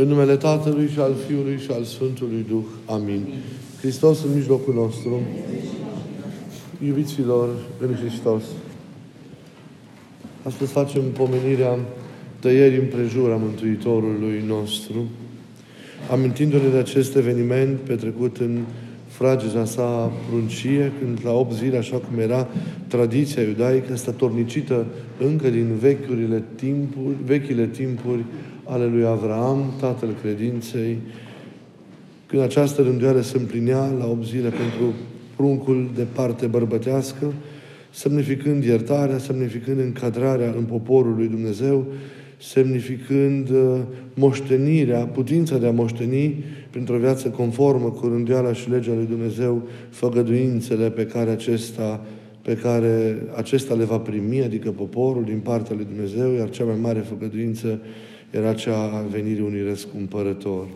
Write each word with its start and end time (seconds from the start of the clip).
În 0.00 0.08
numele 0.08 0.36
Tatălui 0.36 0.88
și 0.88 0.98
al 0.98 1.14
Fiului 1.26 1.58
și 1.58 1.70
al 1.70 1.82
Sfântului 1.82 2.44
Duh. 2.48 2.64
Amin. 2.86 3.26
Hristos 3.80 4.24
în 4.24 4.34
mijlocul 4.34 4.74
nostru. 4.74 5.20
Iubiților 6.86 7.48
în 7.80 7.94
Hristos. 7.94 8.42
Astăzi 10.42 10.72
facem 10.72 11.02
pomenirea 11.12 11.78
tăierii 12.38 12.78
împrejur 12.78 13.30
a 13.30 13.36
Mântuitorului 13.36 14.44
nostru, 14.46 15.06
amintindu-ne 16.10 16.68
de 16.68 16.76
acest 16.76 17.16
eveniment 17.16 17.78
petrecut 17.78 18.36
în 18.36 18.58
frageza 19.06 19.64
sa 19.64 20.12
pruncie, 20.30 20.92
când 20.98 21.18
la 21.24 21.32
8 21.32 21.54
zile, 21.54 21.76
așa 21.76 21.96
cum 21.96 22.18
era 22.18 22.48
tradiția 22.86 23.42
iudaică, 23.42 23.96
statornicită 23.96 24.86
încă 25.26 25.48
din 25.48 25.74
vechiurile 25.80 26.44
timpuri, 26.54 27.16
vechile 27.24 27.66
timpuri 27.66 28.24
ale 28.68 28.86
lui 28.86 29.04
Avraam, 29.04 29.72
tatăl 29.80 30.08
credinței, 30.22 30.98
când 32.26 32.42
această 32.42 32.82
rânduială 32.82 33.20
se 33.20 33.38
împlinea 33.38 33.94
la 33.98 34.06
8 34.06 34.26
zile 34.26 34.48
pentru 34.48 34.94
pruncul 35.36 35.90
de 35.94 36.06
parte 36.12 36.46
bărbătească, 36.46 37.32
semnificând 37.90 38.64
iertarea, 38.64 39.18
semnificând 39.18 39.78
încadrarea 39.78 40.54
în 40.56 40.64
poporul 40.64 41.14
lui 41.16 41.28
Dumnezeu, 41.28 41.86
semnificând 42.40 43.50
uh, 43.50 43.78
moștenirea, 44.14 45.04
putința 45.04 45.58
de 45.58 45.66
a 45.66 45.70
moșteni 45.70 46.44
printr-o 46.70 46.96
viață 46.96 47.28
conformă 47.28 47.90
cu 47.90 48.06
rânduiala 48.06 48.52
și 48.52 48.70
legea 48.70 48.92
lui 48.94 49.06
Dumnezeu, 49.06 49.62
făgăduințele 49.90 50.90
pe 50.90 51.06
care 51.06 51.30
acesta 51.30 52.00
pe 52.42 52.56
care 52.56 53.22
acesta 53.36 53.74
le 53.74 53.84
va 53.84 53.98
primi, 53.98 54.42
adică 54.42 54.70
poporul 54.70 55.24
din 55.24 55.38
partea 55.38 55.76
lui 55.76 55.84
Dumnezeu, 55.84 56.32
iar 56.32 56.50
cea 56.50 56.64
mai 56.64 56.78
mare 56.80 56.98
făgăduință 56.98 57.80
era 58.30 58.54
cea 58.54 58.82
a 58.82 59.04
venirii 59.10 59.42
unui 59.42 59.64
răscumpărător. 59.64 60.66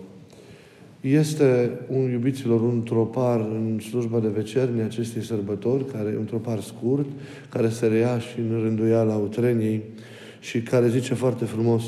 Este 1.00 1.70
un 1.88 2.10
iubiților 2.10 2.60
un 2.60 2.82
tropar 2.82 3.40
în 3.40 3.80
slujba 3.80 4.18
de 4.18 4.28
vecernie 4.28 4.82
acestei 4.82 5.22
sărbători, 5.22 5.84
care 5.84 6.14
un 6.18 6.24
tropar 6.24 6.60
scurt, 6.60 7.06
care 7.48 7.68
se 7.68 7.86
reia 7.86 8.18
și 8.18 8.38
în 8.38 8.60
rânduiala 8.62 9.14
utreniei 9.14 9.82
și 10.40 10.60
care 10.60 10.88
zice 10.88 11.14
foarte 11.14 11.44
frumos, 11.44 11.82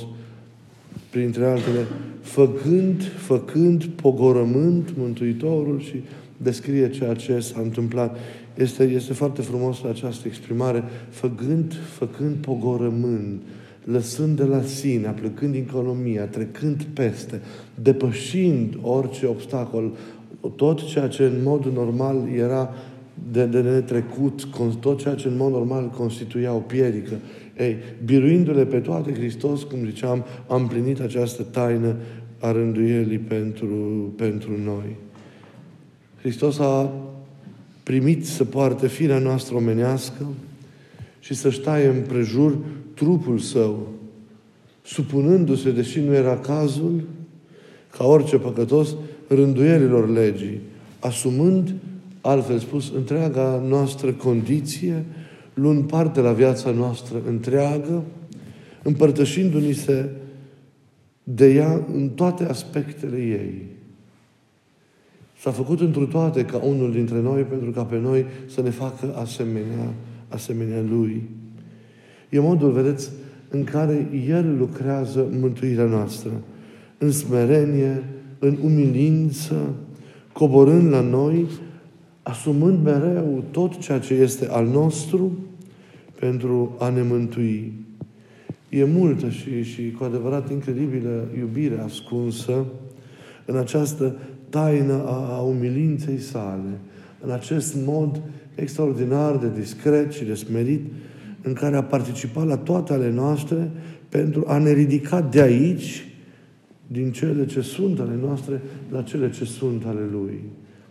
printre 1.10 1.44
altele, 1.44 1.86
făcând, 2.20 3.02
făcând 3.02 3.84
pogorământ 3.84 4.96
Mântuitorul 4.96 5.80
și 5.80 6.02
descrie 6.36 6.90
ceea 6.90 7.14
ce 7.14 7.40
s-a 7.40 7.60
întâmplat. 7.60 8.16
Este, 8.54 8.84
este 8.84 9.12
foarte 9.12 9.42
frumos 9.42 9.82
această 9.82 10.28
exprimare, 10.28 10.84
făcând, 11.08 11.74
făcând 11.74 12.34
pogorământ, 12.34 13.42
lăsând 13.84 14.36
de 14.36 14.44
la 14.44 14.62
sine, 14.62 15.06
aplicând 15.06 15.52
din 15.52 15.66
economia, 15.68 16.24
trecând 16.24 16.82
peste, 16.82 17.40
depășind 17.74 18.78
orice 18.82 19.26
obstacol, 19.26 19.92
tot 20.56 20.82
ceea 20.82 21.08
ce 21.08 21.22
în 21.22 21.42
mod 21.42 21.64
normal 21.64 22.28
era 22.36 22.74
de, 23.32 23.44
de 23.44 23.60
netrecut, 23.60 24.48
tot 24.80 25.00
ceea 25.00 25.14
ce 25.14 25.28
în 25.28 25.36
mod 25.36 25.52
normal 25.52 25.88
constituia 25.88 26.52
o 26.52 26.58
piedică. 26.58 27.14
Ei, 27.58 27.76
biruindu-le 28.04 28.64
pe 28.66 28.78
toate, 28.78 29.12
Hristos, 29.12 29.62
cum 29.62 29.84
ziceam, 29.84 30.24
a 30.46 30.56
împlinit 30.56 31.00
această 31.00 31.42
taină 31.42 31.94
a 32.38 32.52
rânduielii 32.52 33.18
pentru, 33.18 33.66
pentru 34.16 34.50
noi. 34.64 34.96
Hristos 36.20 36.58
a 36.58 36.92
primit 37.82 38.26
să 38.26 38.44
poarte 38.44 38.88
firea 38.88 39.18
noastră 39.18 39.56
omenească 39.56 40.26
și 41.20 41.34
să-și 41.34 41.58
ștaie 41.58 41.86
împrejur 41.86 42.58
trupul 42.94 43.38
său, 43.38 43.88
supunându-se, 44.82 45.70
deși 45.70 46.00
nu 46.00 46.14
era 46.14 46.38
cazul, 46.38 47.02
ca 47.96 48.04
orice 48.04 48.36
păcătos, 48.36 48.94
rânduielilor 49.28 50.08
legii, 50.08 50.60
asumând, 50.98 51.74
altfel 52.20 52.58
spus, 52.58 52.92
întreaga 52.94 53.62
noastră 53.68 54.12
condiție, 54.12 55.04
luând 55.54 55.88
parte 55.88 56.20
la 56.20 56.32
viața 56.32 56.70
noastră 56.70 57.22
întreagă, 57.26 58.02
împărtășindu-ni 58.82 59.72
se 59.72 60.08
de 61.24 61.54
ea 61.54 61.86
în 61.94 62.08
toate 62.08 62.44
aspectele 62.44 63.16
ei. 63.16 63.62
S-a 65.40 65.50
făcut 65.50 65.80
întru 65.80 66.06
toate 66.06 66.44
ca 66.44 66.56
unul 66.56 66.92
dintre 66.92 67.20
noi 67.20 67.42
pentru 67.42 67.70
ca 67.70 67.84
pe 67.84 67.98
noi 67.98 68.24
să 68.46 68.62
ne 68.62 68.70
facă 68.70 69.14
asemenea, 69.16 69.94
asemenea 70.28 70.82
Lui. 70.90 71.28
E 72.34 72.40
modul, 72.40 72.70
vedeți, 72.70 73.10
în 73.48 73.64
care 73.64 74.08
El 74.28 74.56
lucrează 74.58 75.26
mântuirea 75.40 75.84
noastră. 75.84 76.30
În 76.98 77.10
smerenie, 77.10 78.02
în 78.38 78.58
umilință, 78.62 79.54
coborând 80.32 80.90
la 80.90 81.00
noi, 81.00 81.46
asumând 82.22 82.84
mereu 82.84 83.44
tot 83.50 83.78
ceea 83.78 83.98
ce 83.98 84.14
este 84.14 84.48
al 84.50 84.66
nostru 84.66 85.38
pentru 86.18 86.76
a 86.78 86.88
ne 86.88 87.02
mântui. 87.02 87.72
E 88.68 88.84
multă 88.84 89.28
și, 89.28 89.62
și 89.62 89.90
cu 89.98 90.04
adevărat 90.04 90.50
incredibilă 90.50 91.28
iubire 91.38 91.80
ascunsă 91.84 92.64
în 93.44 93.56
această 93.56 94.16
taină 94.48 95.02
a, 95.06 95.36
a 95.36 95.40
umilinței 95.40 96.18
sale, 96.18 96.78
în 97.20 97.30
acest 97.30 97.76
mod 97.86 98.20
extraordinar 98.54 99.36
de 99.36 99.50
discret 99.60 100.12
și 100.12 100.24
de 100.24 100.34
smerit, 100.34 100.80
în 101.44 101.52
care 101.52 101.76
a 101.76 101.82
participat 101.82 102.46
la 102.46 102.56
toate 102.56 102.92
ale 102.92 103.10
noastre 103.10 103.70
pentru 104.08 104.44
a 104.46 104.58
ne 104.58 104.72
ridica 104.72 105.20
de 105.20 105.40
aici, 105.40 106.08
din 106.86 107.12
cele 107.12 107.46
ce 107.46 107.60
sunt 107.60 108.00
ale 108.00 108.18
noastre, 108.22 108.62
la 108.90 109.02
cele 109.02 109.30
ce 109.30 109.44
sunt 109.44 109.84
ale 109.84 110.08
Lui. 110.12 110.42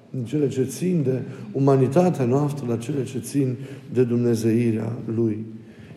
Din 0.10 0.24
cele 0.24 0.48
ce 0.48 0.64
țin 0.64 1.02
de 1.04 1.22
umanitatea 1.52 2.26
noastră, 2.26 2.66
la 2.68 2.78
cele 2.78 3.04
ce 3.04 3.20
țin 3.20 3.56
de 3.94 4.04
Dumnezeirea 4.04 4.92
Lui. 5.16 5.46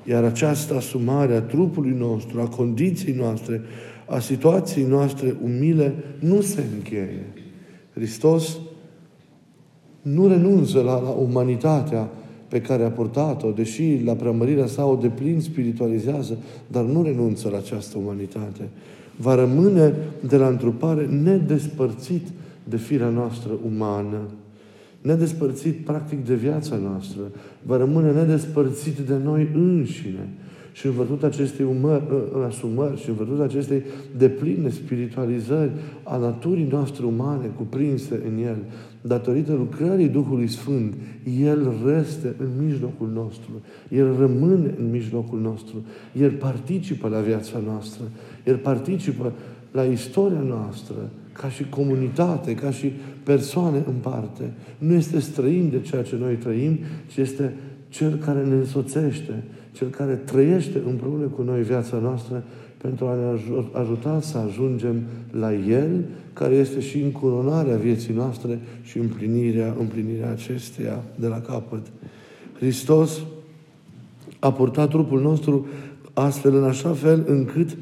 Iar 0.05 0.25
această 0.25 0.75
asumare 0.75 1.35
a 1.35 1.43
trupului 1.43 1.95
nostru, 1.99 2.41
a 2.41 2.49
condiției 2.49 3.15
noastre, 3.15 3.63
a 4.07 4.19
situației 4.19 4.85
noastre 4.85 5.37
umile, 5.43 5.95
nu 6.19 6.41
se 6.41 6.65
încheie. 6.77 7.27
Hristos 7.95 8.59
nu 10.03 10.29
renunță 10.29 10.81
la, 10.81 11.01
la 11.01 11.09
umanitatea 11.09 12.11
pe 12.49 12.61
care 12.61 12.85
a 12.85 12.91
purtat-o, 12.91 13.51
deși 13.51 14.03
la 14.05 14.13
preamărirea 14.13 14.67
sa 14.67 14.85
o 14.85 14.95
deplin 14.97 15.41
spiritualizează, 15.41 16.39
dar 16.67 16.85
nu 16.85 17.03
renunță 17.03 17.49
la 17.49 17.57
această 17.57 17.99
umanitate. 17.99 18.69
Va 19.17 19.35
rămâne 19.35 19.95
de 20.29 20.37
la 20.37 20.49
întrupare 20.49 21.07
nedespărțit 21.07 22.27
de 22.65 22.77
firea 22.77 23.09
noastră 23.09 23.51
umană, 23.67 24.21
nedespărțit 25.01 25.85
practic 25.85 26.27
de 26.27 26.35
viața 26.35 26.77
noastră, 26.77 27.21
va 27.63 27.77
rămâne 27.77 28.13
nedespărțit 28.13 28.99
de 28.99 29.17
noi 29.25 29.49
înșine. 29.55 30.29
Și 30.73 30.87
în 30.87 30.93
văzut 30.93 31.23
acestei 31.23 31.67
umăr, 31.79 32.03
ă, 32.11 32.41
ă, 32.41 32.45
asumări 32.45 33.01
și 33.01 33.09
în 33.09 33.15
văzut 33.15 33.41
acestei 33.41 33.83
depline 34.17 34.69
spiritualizări 34.69 35.71
a 36.03 36.17
naturii 36.17 36.69
noastre 36.71 37.05
umane 37.05 37.51
cuprinse 37.57 38.23
în 38.27 38.43
El, 38.43 38.57
datorită 39.07 39.53
lucrării 39.53 40.09
Duhului 40.09 40.49
Sfânt, 40.49 40.95
El 41.41 41.73
reste 41.85 42.35
în 42.39 42.67
mijlocul 42.67 43.11
nostru. 43.15 43.51
El 43.89 44.17
rămâne 44.19 44.75
în 44.79 44.91
mijlocul 44.91 45.41
nostru. 45.41 45.85
El 46.21 46.31
participă 46.31 47.09
la 47.09 47.21
viața 47.21 47.59
noastră. 47.67 48.03
El 48.45 48.57
participă 48.57 49.33
la 49.71 49.83
istoria 49.83 50.41
noastră, 50.41 51.11
ca 51.33 51.49
și 51.49 51.69
comunitate, 51.69 52.55
ca 52.55 52.71
și 52.71 52.93
persoane 53.23 53.83
în 53.87 53.95
parte. 54.01 54.53
Nu 54.79 54.93
este 54.93 55.19
străin 55.19 55.69
de 55.71 55.81
ceea 55.81 56.03
ce 56.03 56.17
noi 56.17 56.35
trăim, 56.35 56.79
ci 57.07 57.17
este 57.17 57.55
Cel 57.89 58.15
care 58.15 58.45
ne 58.45 58.55
însoțește, 58.55 59.43
Cel 59.73 59.89
care 59.89 60.15
trăiește 60.15 60.83
împreună 60.87 61.25
cu 61.25 61.43
noi 61.43 61.63
viața 61.63 61.97
noastră 61.97 62.45
pentru 62.87 63.07
a 63.07 63.15
ne 63.15 63.39
ajuta 63.81 64.21
să 64.21 64.39
ajungem 64.39 65.03
la 65.31 65.55
El, 65.55 66.05
care 66.33 66.55
este 66.55 66.81
și 66.81 67.01
încununarea 67.01 67.77
vieții 67.77 68.15
noastre 68.15 68.59
și 68.83 68.99
împlinirea, 68.99 69.75
împlinirea 69.79 70.31
acesteia 70.31 71.03
de 71.15 71.27
la 71.27 71.41
capăt. 71.41 71.87
Hristos 72.59 73.21
a 74.39 74.53
purtat 74.53 74.89
trupul 74.89 75.21
nostru 75.21 75.67
astfel, 76.13 76.55
în 76.55 76.65
așa 76.65 76.93
fel, 76.93 77.25
încât 77.27 77.77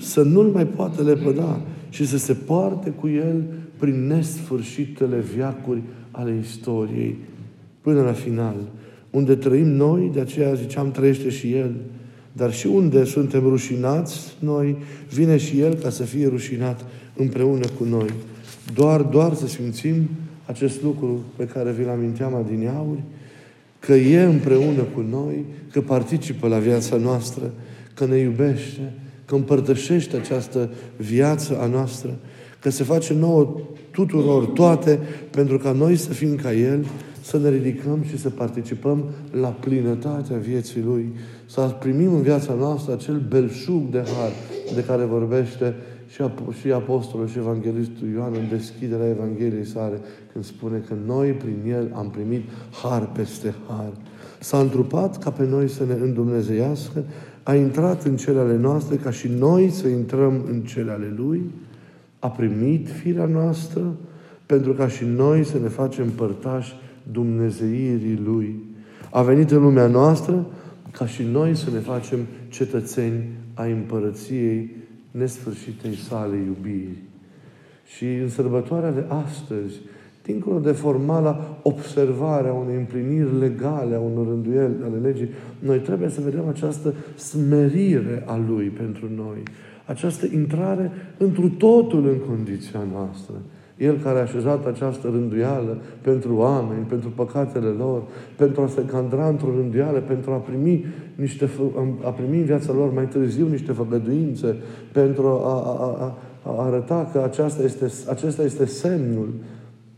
să 0.00 0.22
nu-l 0.22 0.46
mai 0.46 0.66
poată 0.66 1.02
lepăda 1.02 1.60
și 1.88 2.06
să 2.06 2.18
se 2.18 2.32
poarte 2.32 2.90
cu 2.90 3.08
el 3.08 3.42
prin 3.78 4.06
nesfârșitele 4.06 5.18
viacuri 5.34 5.82
ale 6.10 6.38
istoriei, 6.40 7.18
până 7.80 8.02
la 8.02 8.12
final. 8.12 8.56
Unde 9.10 9.34
trăim 9.34 9.68
noi, 9.68 10.10
de 10.12 10.20
aceea 10.20 10.54
ziceam, 10.54 10.90
trăiește 10.90 11.28
și 11.30 11.52
El. 11.52 11.74
Dar 12.36 12.52
și 12.52 12.66
unde 12.66 13.04
suntem 13.04 13.48
rușinați, 13.48 14.36
noi, 14.38 14.76
vine 15.12 15.36
și 15.36 15.60
El 15.60 15.74
ca 15.74 15.90
să 15.90 16.02
fie 16.02 16.28
rușinat 16.28 16.84
împreună 17.16 17.66
cu 17.78 17.84
noi. 17.84 18.12
Doar, 18.74 19.02
doar 19.02 19.34
să 19.34 19.46
simțim 19.46 20.08
acest 20.46 20.82
lucru 20.82 21.24
pe 21.36 21.44
care 21.44 21.70
vi-l 21.70 21.88
aminteam 21.88 22.34
adineauri, 22.34 23.02
că 23.78 23.94
e 23.94 24.22
împreună 24.22 24.82
cu 24.94 25.04
noi, 25.10 25.44
că 25.72 25.80
participă 25.80 26.48
la 26.48 26.58
viața 26.58 26.96
noastră, 26.96 27.52
că 27.94 28.06
ne 28.06 28.16
iubește, 28.16 28.92
că 29.24 29.34
împărtășește 29.34 30.16
această 30.16 30.70
viață 30.96 31.58
a 31.60 31.66
noastră, 31.66 32.16
că 32.60 32.70
se 32.70 32.84
face 32.84 33.14
nouă 33.14 33.60
tuturor 33.90 34.44
toate 34.44 34.98
pentru 35.30 35.58
ca 35.58 35.72
noi 35.72 35.96
să 35.96 36.12
fim 36.12 36.36
ca 36.36 36.54
El, 36.54 36.86
să 37.24 37.38
ne 37.38 37.48
ridicăm 37.48 38.02
și 38.02 38.18
să 38.18 38.30
participăm 38.30 39.04
la 39.40 39.48
plinătatea 39.48 40.36
vieții 40.36 40.82
Lui, 40.82 41.12
să 41.46 41.76
primim 41.80 42.14
în 42.14 42.22
viața 42.22 42.54
noastră 42.54 42.92
acel 42.92 43.22
belșug 43.28 43.90
de 43.90 43.98
har 43.98 44.32
de 44.74 44.84
care 44.84 45.04
vorbește 45.04 45.74
și, 46.08 46.20
ap- 46.22 46.60
și 46.60 46.72
Apostolul 46.72 47.28
și 47.28 47.38
Evanghelistul 47.38 48.08
Ioan 48.14 48.32
în 48.34 48.48
deschiderea 48.48 49.08
Evangheliei 49.08 49.66
sale, 49.66 50.00
când 50.32 50.44
spune 50.44 50.82
că 50.88 50.94
noi 51.06 51.30
prin 51.30 51.56
El 51.68 51.90
am 51.94 52.10
primit 52.10 52.42
har 52.82 53.10
peste 53.12 53.54
har. 53.68 53.92
S-a 54.40 54.58
întrupat 54.58 55.18
ca 55.18 55.30
pe 55.30 55.46
noi 55.46 55.68
să 55.68 55.84
ne 55.84 55.94
îndumnezeiască, 56.00 57.04
a 57.42 57.54
intrat 57.54 58.04
în 58.04 58.16
cele 58.16 58.38
ale 58.38 58.56
noastre 58.56 58.96
ca 58.96 59.10
și 59.10 59.28
noi 59.38 59.70
să 59.70 59.88
intrăm 59.88 60.44
în 60.50 60.60
cele 60.60 60.90
ale 60.90 61.14
Lui, 61.16 61.42
a 62.18 62.28
primit 62.28 62.88
firea 62.88 63.26
noastră 63.26 63.94
pentru 64.46 64.72
ca 64.72 64.88
și 64.88 65.04
noi 65.04 65.44
să 65.44 65.58
ne 65.58 65.68
facem 65.68 66.10
părtași 66.10 66.74
dumnezeirii 67.12 68.20
Lui. 68.24 68.62
A 69.10 69.22
venit 69.22 69.50
în 69.50 69.62
lumea 69.62 69.86
noastră 69.86 70.46
ca 70.90 71.06
și 71.06 71.22
noi 71.22 71.56
să 71.56 71.70
ne 71.70 71.78
facem 71.78 72.18
cetățeni 72.48 73.24
ai 73.54 73.72
împărăției 73.72 74.70
nesfârșitei 75.10 75.94
sale 75.94 76.36
iubiri. 76.36 77.02
Și 77.96 78.04
în 78.04 78.28
sărbătoarea 78.28 78.92
de 78.92 79.04
astăzi, 79.08 79.80
dincolo 80.22 80.58
de 80.58 80.72
formala 80.72 81.58
observare 81.62 82.48
a 82.48 82.52
unei 82.52 82.76
împliniri 82.76 83.38
legale, 83.38 83.94
a 83.94 84.00
unor 84.00 84.26
rânduieli 84.26 84.74
ale 84.82 84.98
legii, 85.02 85.28
noi 85.58 85.78
trebuie 85.78 86.08
să 86.08 86.20
vedem 86.20 86.48
această 86.48 86.94
smerire 87.16 88.22
a 88.26 88.36
Lui 88.48 88.66
pentru 88.66 89.08
noi. 89.16 89.42
Această 89.84 90.26
intrare 90.32 90.90
întru 91.18 91.48
totul 91.48 92.08
în 92.08 92.18
condiția 92.28 92.80
noastră. 92.92 93.34
El 93.76 93.98
care 94.02 94.18
a 94.18 94.22
așezat 94.22 94.66
această 94.66 95.08
rânduială 95.12 95.78
pentru 96.00 96.36
oameni, 96.36 96.84
pentru 96.88 97.12
păcatele 97.14 97.66
lor, 97.66 98.02
pentru 98.36 98.62
a 98.62 98.66
se 98.66 98.84
cadra 98.84 99.28
într-o 99.28 99.54
rânduială, 99.56 99.98
pentru 99.98 100.30
a 100.30 100.36
primi, 100.36 100.84
niște, 101.14 101.48
a 102.04 102.10
primi 102.10 102.38
în 102.38 102.44
viața 102.44 102.72
lor 102.72 102.92
mai 102.92 103.08
târziu 103.08 103.48
niște 103.48 103.72
făgăduințe, 103.72 104.56
pentru 104.92 105.26
a, 105.26 105.52
a, 105.52 105.96
a, 106.00 106.18
a 106.42 106.64
arăta 106.64 107.10
că 107.12 107.22
aceasta 107.24 107.62
este, 107.62 107.86
acesta 108.08 108.42
este 108.42 108.64
semnul 108.64 109.28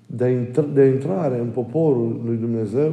de, 0.07 0.25
a 0.25 0.29
intra, 0.29 0.65
de 0.75 0.81
a 0.81 0.87
intrare 0.87 1.39
în 1.39 1.49
poporul 1.49 2.21
lui 2.25 2.37
Dumnezeu, 2.37 2.93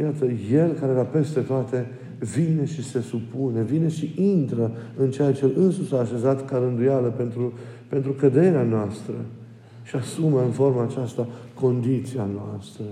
iată, 0.00 0.24
El 0.52 0.72
care 0.80 0.92
era 0.92 1.02
peste 1.02 1.40
toate, 1.40 1.86
vine 2.18 2.64
și 2.64 2.84
se 2.84 3.00
supune, 3.00 3.62
vine 3.62 3.88
și 3.88 4.12
intră 4.16 4.70
în 4.96 5.10
ceea 5.10 5.32
ce 5.32 5.44
El 5.44 5.52
însuși 5.56 5.94
a 5.94 5.98
așezat 5.98 6.44
ca 6.44 6.58
rânduială 6.58 7.08
pentru, 7.08 7.52
pentru 7.88 8.12
căderea 8.12 8.62
noastră 8.62 9.14
și 9.88 9.96
asumă 9.96 10.42
în 10.42 10.50
forma 10.50 10.82
aceasta 10.82 11.28
condiția 11.54 12.28
noastră. 12.34 12.84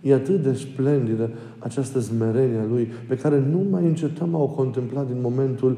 E 0.00 0.14
atât 0.14 0.42
de 0.42 0.52
splendidă 0.52 1.30
această 1.58 2.00
smerenie 2.00 2.58
a 2.58 2.64
Lui, 2.70 2.88
pe 3.08 3.16
care 3.16 3.42
nu 3.50 3.66
mai 3.70 3.84
încetăm 3.84 4.34
a 4.34 4.38
o 4.38 4.46
contempla 4.46 5.02
din 5.02 5.16
momentul, 5.20 5.76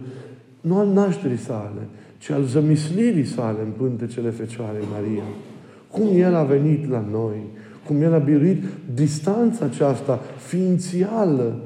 nu 0.61 0.77
al 0.77 0.87
nașterii 0.87 1.37
sale, 1.37 1.89
ci 2.19 2.31
al 2.31 2.43
zămislirii 2.43 3.25
sale 3.25 3.59
în 3.65 3.71
pântecele 3.77 4.31
Fecioarei 4.31 4.85
Maria. 4.93 5.23
Cum 5.91 6.07
El 6.15 6.35
a 6.35 6.43
venit 6.43 6.91
la 6.91 7.05
noi, 7.11 7.37
cum 7.87 8.03
El 8.03 8.15
a 8.15 8.19
biruit 8.19 8.63
distanța 8.95 9.65
aceasta 9.65 10.21
ființială, 10.37 11.61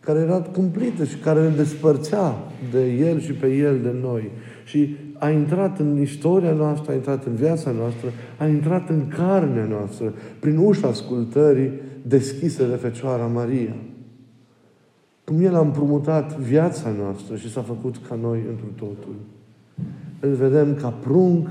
care 0.00 0.18
era 0.18 0.40
cumplită 0.40 1.04
și 1.04 1.16
care 1.16 1.42
ne 1.42 1.54
despărțea 1.56 2.34
de 2.70 2.92
El 2.92 3.20
și 3.20 3.32
pe 3.32 3.54
El 3.54 3.78
de 3.82 3.94
noi. 4.02 4.30
Și 4.64 4.96
a 5.22 5.30
intrat 5.30 5.78
în 5.78 6.00
istoria 6.00 6.52
noastră, 6.52 6.92
a 6.92 6.94
intrat 6.94 7.24
în 7.24 7.34
viața 7.34 7.70
noastră, 7.70 8.08
a 8.38 8.46
intrat 8.46 8.88
în 8.88 9.08
carnea 9.08 9.64
noastră, 9.64 10.12
prin 10.38 10.56
ușa 10.56 10.88
ascultării 10.88 11.72
deschise 12.02 12.68
de 12.68 12.74
Fecioara 12.74 13.26
Maria. 13.26 13.74
Cum 15.24 15.40
El 15.40 15.54
a 15.54 15.60
împrumutat 15.60 16.36
viața 16.38 16.90
noastră 16.98 17.36
și 17.36 17.50
s-a 17.50 17.60
făcut 17.60 17.96
ca 18.08 18.18
noi 18.22 18.38
într 18.48 18.62
totul. 18.76 19.14
Îl 20.20 20.34
vedem 20.34 20.74
ca 20.74 20.88
prunc, 20.88 21.48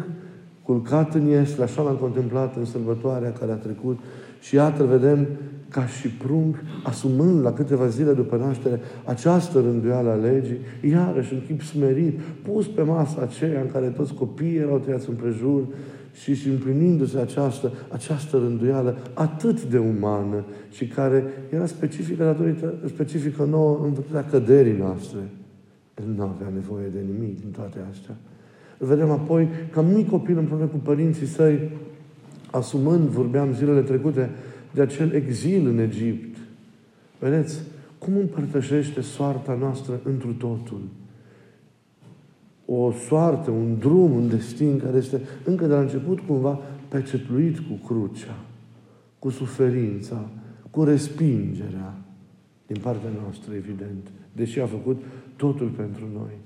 culcat 0.63 1.13
în 1.13 1.25
iesle, 1.25 1.63
așa 1.63 1.81
l-am 1.81 1.95
contemplat 1.95 2.55
în 2.55 2.65
sărbătoarea 2.65 3.31
care 3.31 3.51
a 3.51 3.55
trecut 3.55 3.99
și 4.39 4.55
iată 4.55 4.83
vedem 4.83 5.27
ca 5.71 5.85
și 5.85 6.07
prunc, 6.07 6.55
asumând 6.83 7.41
la 7.41 7.53
câteva 7.53 7.87
zile 7.87 8.13
după 8.13 8.37
naștere 8.37 8.79
această 9.05 9.59
rânduială 9.59 10.09
a 10.09 10.15
legii, 10.15 10.57
iarăși 10.81 11.33
în 11.33 11.41
chip 11.47 11.61
smerit, 11.61 12.19
pus 12.19 12.67
pe 12.67 12.81
masa 12.81 13.21
aceea 13.21 13.61
în 13.61 13.71
care 13.71 13.87
toți 13.87 14.13
copiii 14.13 14.57
erau 14.57 14.77
tăiați 14.79 15.09
împrejur 15.09 15.63
și, 16.13 16.35
și 16.35 16.47
împlinindu-se 16.47 17.17
această, 17.17 17.71
această 17.91 18.37
rânduială 18.37 18.97
atât 19.13 19.63
de 19.63 19.77
umană 19.77 20.45
și 20.71 20.87
care 20.87 21.23
era 21.49 21.65
specifică 21.65 22.23
datorită, 22.23 22.73
specifică 22.87 23.43
nouă 23.43 23.79
în 23.83 23.93
vârtea 23.93 24.25
căderii 24.25 24.77
noastre. 24.77 25.19
El 25.99 26.13
nu 26.15 26.23
avea 26.23 26.51
nevoie 26.53 26.87
de 26.93 26.99
nimic 27.13 27.39
din 27.41 27.51
toate 27.51 27.77
astea. 27.91 28.15
Îl 28.77 28.87
vedem 28.87 29.09
apoi 29.09 29.47
ca 29.71 29.81
mic 29.81 30.09
copil 30.09 30.37
împreună 30.37 30.65
cu 30.65 30.77
părinții 30.77 31.25
săi, 31.25 31.69
asumând, 32.51 33.07
vorbeam 33.07 33.53
zilele 33.53 33.81
trecute, 33.81 34.29
de 34.73 34.81
acel 34.81 35.11
exil 35.11 35.67
în 35.67 35.79
Egipt. 35.79 36.37
Vedeți? 37.19 37.59
Cum 37.97 38.17
împărtășește 38.17 39.01
soarta 39.01 39.53
noastră 39.59 39.99
întru 40.03 40.33
totul? 40.33 40.81
O 42.65 42.91
soartă, 42.91 43.51
un 43.51 43.77
drum, 43.79 44.11
un 44.11 44.29
destin 44.29 44.79
care 44.79 44.97
este 44.97 45.21
încă 45.43 45.65
de 45.65 45.73
la 45.73 45.79
început 45.79 46.19
cumva 46.19 46.59
pecetluit 46.87 47.57
cu 47.57 47.73
crucea, 47.85 48.35
cu 49.19 49.29
suferința, 49.29 50.29
cu 50.69 50.83
respingerea 50.83 51.93
din 52.67 52.81
partea 52.81 53.09
noastră, 53.21 53.53
evident, 53.53 54.11
deși 54.31 54.59
a 54.59 54.65
făcut 54.65 55.01
totul 55.35 55.67
pentru 55.67 56.03
noi. 56.13 56.37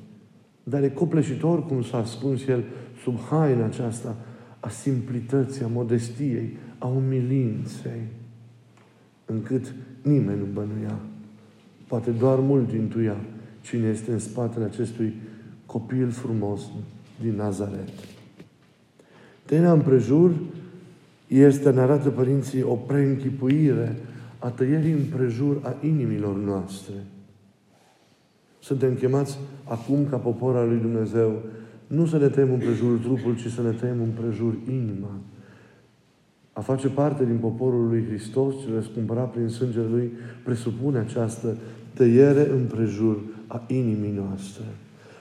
Dar 0.63 0.83
e 0.83 0.89
copleșitor 0.89 1.65
cum 1.65 1.83
s-a 1.83 1.97
ascuns 1.97 2.47
El 2.47 2.63
sub 3.03 3.19
haina 3.29 3.65
aceasta 3.65 4.15
a 4.59 4.69
simplității, 4.69 5.63
a 5.63 5.67
modestiei, 5.67 6.57
a 6.85 6.87
umilinței, 6.87 8.01
încât 9.25 9.73
nimeni 10.01 10.39
nu 10.39 10.45
bănuia. 10.53 10.99
Poate 11.87 12.11
doar 12.11 12.39
mult 12.39 12.71
intuia 12.71 13.15
cine 13.61 13.87
este 13.87 14.11
în 14.11 14.19
spatele 14.19 14.65
acestui 14.65 15.13
copil 15.65 16.09
frumos 16.09 16.61
din 17.21 17.35
Nazaret. 17.35 17.89
Tăierea 19.45 19.71
împrejur 19.71 20.33
este, 21.27 21.71
ne 21.71 21.79
arată 21.79 22.09
părinții, 22.09 22.61
o 22.61 22.75
preînchipuire 22.75 23.95
a 24.39 24.49
tăierii 24.49 24.91
împrejur 24.91 25.59
a 25.63 25.75
inimilor 25.85 26.35
noastre. 26.37 26.93
Suntem 28.59 28.93
chemați 28.93 29.37
acum 29.63 30.07
ca 30.09 30.17
popor 30.17 30.55
al 30.55 30.67
lui 30.67 30.79
Dumnezeu 30.79 31.41
nu 31.87 32.05
să 32.05 32.17
ne 32.17 32.27
tăiem 32.27 32.51
împrejur 32.51 32.97
trupul, 32.97 33.35
ci 33.35 33.47
să 33.47 33.61
ne 33.61 33.71
tăiem 33.71 34.01
împrejur 34.01 34.55
inima. 34.69 35.11
A 36.57 36.61
face 36.61 36.87
parte 36.87 37.25
din 37.25 37.37
poporul 37.37 37.87
lui 37.87 38.05
Hristos, 38.07 38.53
ce 38.53 38.67
răscumpărat 38.75 39.31
prin 39.31 39.47
sângele 39.47 39.85
Lui, 39.91 40.11
presupune 40.43 40.97
această 40.97 41.57
tăiere 41.93 42.49
împrejur 42.49 43.17
a 43.47 43.63
inimii 43.67 44.21
noastre. 44.27 44.63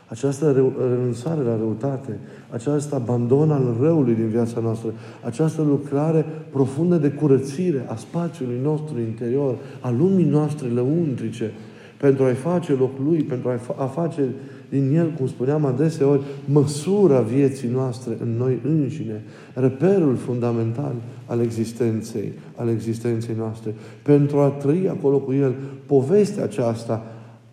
Această 0.09 0.73
renunțare 0.79 1.41
la 1.43 1.57
răutate, 1.57 2.19
această 2.51 2.95
abandon 2.95 3.51
al 3.51 3.77
răului 3.81 4.15
din 4.15 4.29
viața 4.29 4.61
noastră, 4.61 4.93
această 5.25 5.63
lucrare 5.63 6.25
profundă 6.51 6.97
de 6.97 7.11
curățire 7.11 7.85
a 7.89 7.95
spațiului 7.95 8.61
nostru 8.63 9.01
interior, 9.01 9.57
a 9.81 9.91
lumii 9.91 10.25
noastre 10.25 10.69
lăuntrice, 10.69 11.53
pentru 12.01 12.25
a-i 12.25 12.35
face 12.35 12.73
loc 12.73 12.91
Lui, 13.05 13.23
pentru 13.23 13.49
a 13.77 13.85
face 13.87 14.23
din 14.69 14.97
El, 14.97 15.13
cum 15.13 15.27
spuneam 15.27 15.65
adeseori, 15.65 16.23
măsura 16.45 17.21
vieții 17.21 17.69
noastre 17.69 18.17
în 18.21 18.37
noi 18.37 18.59
înșine, 18.65 19.23
reperul 19.55 20.17
fundamental 20.17 20.95
al 21.27 21.41
existenței, 21.41 22.33
al 22.57 22.69
existenței 22.69 23.35
noastre, 23.39 23.75
pentru 24.03 24.39
a 24.39 24.49
trăi 24.49 24.89
acolo 24.89 25.19
cu 25.19 25.33
El 25.33 25.55
povestea 25.87 26.43
aceasta 26.43 27.07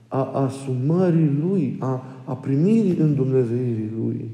a 0.07 0.31
asumării 0.33 1.37
Lui, 1.49 1.75
a, 1.79 2.03
a 2.25 2.33
primirii 2.33 2.97
în 2.99 3.15
Dumnezeirii 3.15 3.91
Lui. 4.03 4.29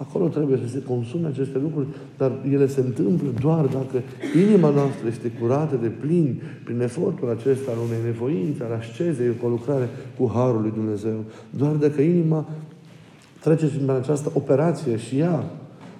Acolo 0.00 0.28
trebuie 0.28 0.58
să 0.64 0.68
se 0.72 0.82
consume 0.82 1.26
aceste 1.26 1.58
lucruri, 1.58 1.86
dar 2.16 2.32
ele 2.50 2.66
se 2.66 2.80
întâmplă 2.80 3.28
doar 3.40 3.66
dacă 3.66 4.02
inima 4.46 4.70
noastră 4.70 5.08
este 5.08 5.28
curată 5.40 5.76
de 5.76 5.88
plin 5.88 6.42
prin 6.64 6.80
efortul 6.80 7.30
acesta 7.30 7.70
al 7.70 7.76
unei 7.86 7.98
nevoințe, 8.04 8.64
al 8.64 8.72
ascezei, 8.72 9.36
cu 9.36 9.46
o 9.46 9.48
lucrare 9.48 9.88
cu 10.18 10.30
Harul 10.34 10.60
lui 10.60 10.70
Dumnezeu. 10.70 11.24
Doar 11.50 11.72
dacă 11.72 12.00
inima 12.00 12.48
trece 13.40 13.66
prin 13.66 13.90
această 13.90 14.30
operație 14.34 14.96
și 14.96 15.18
ea, 15.18 15.44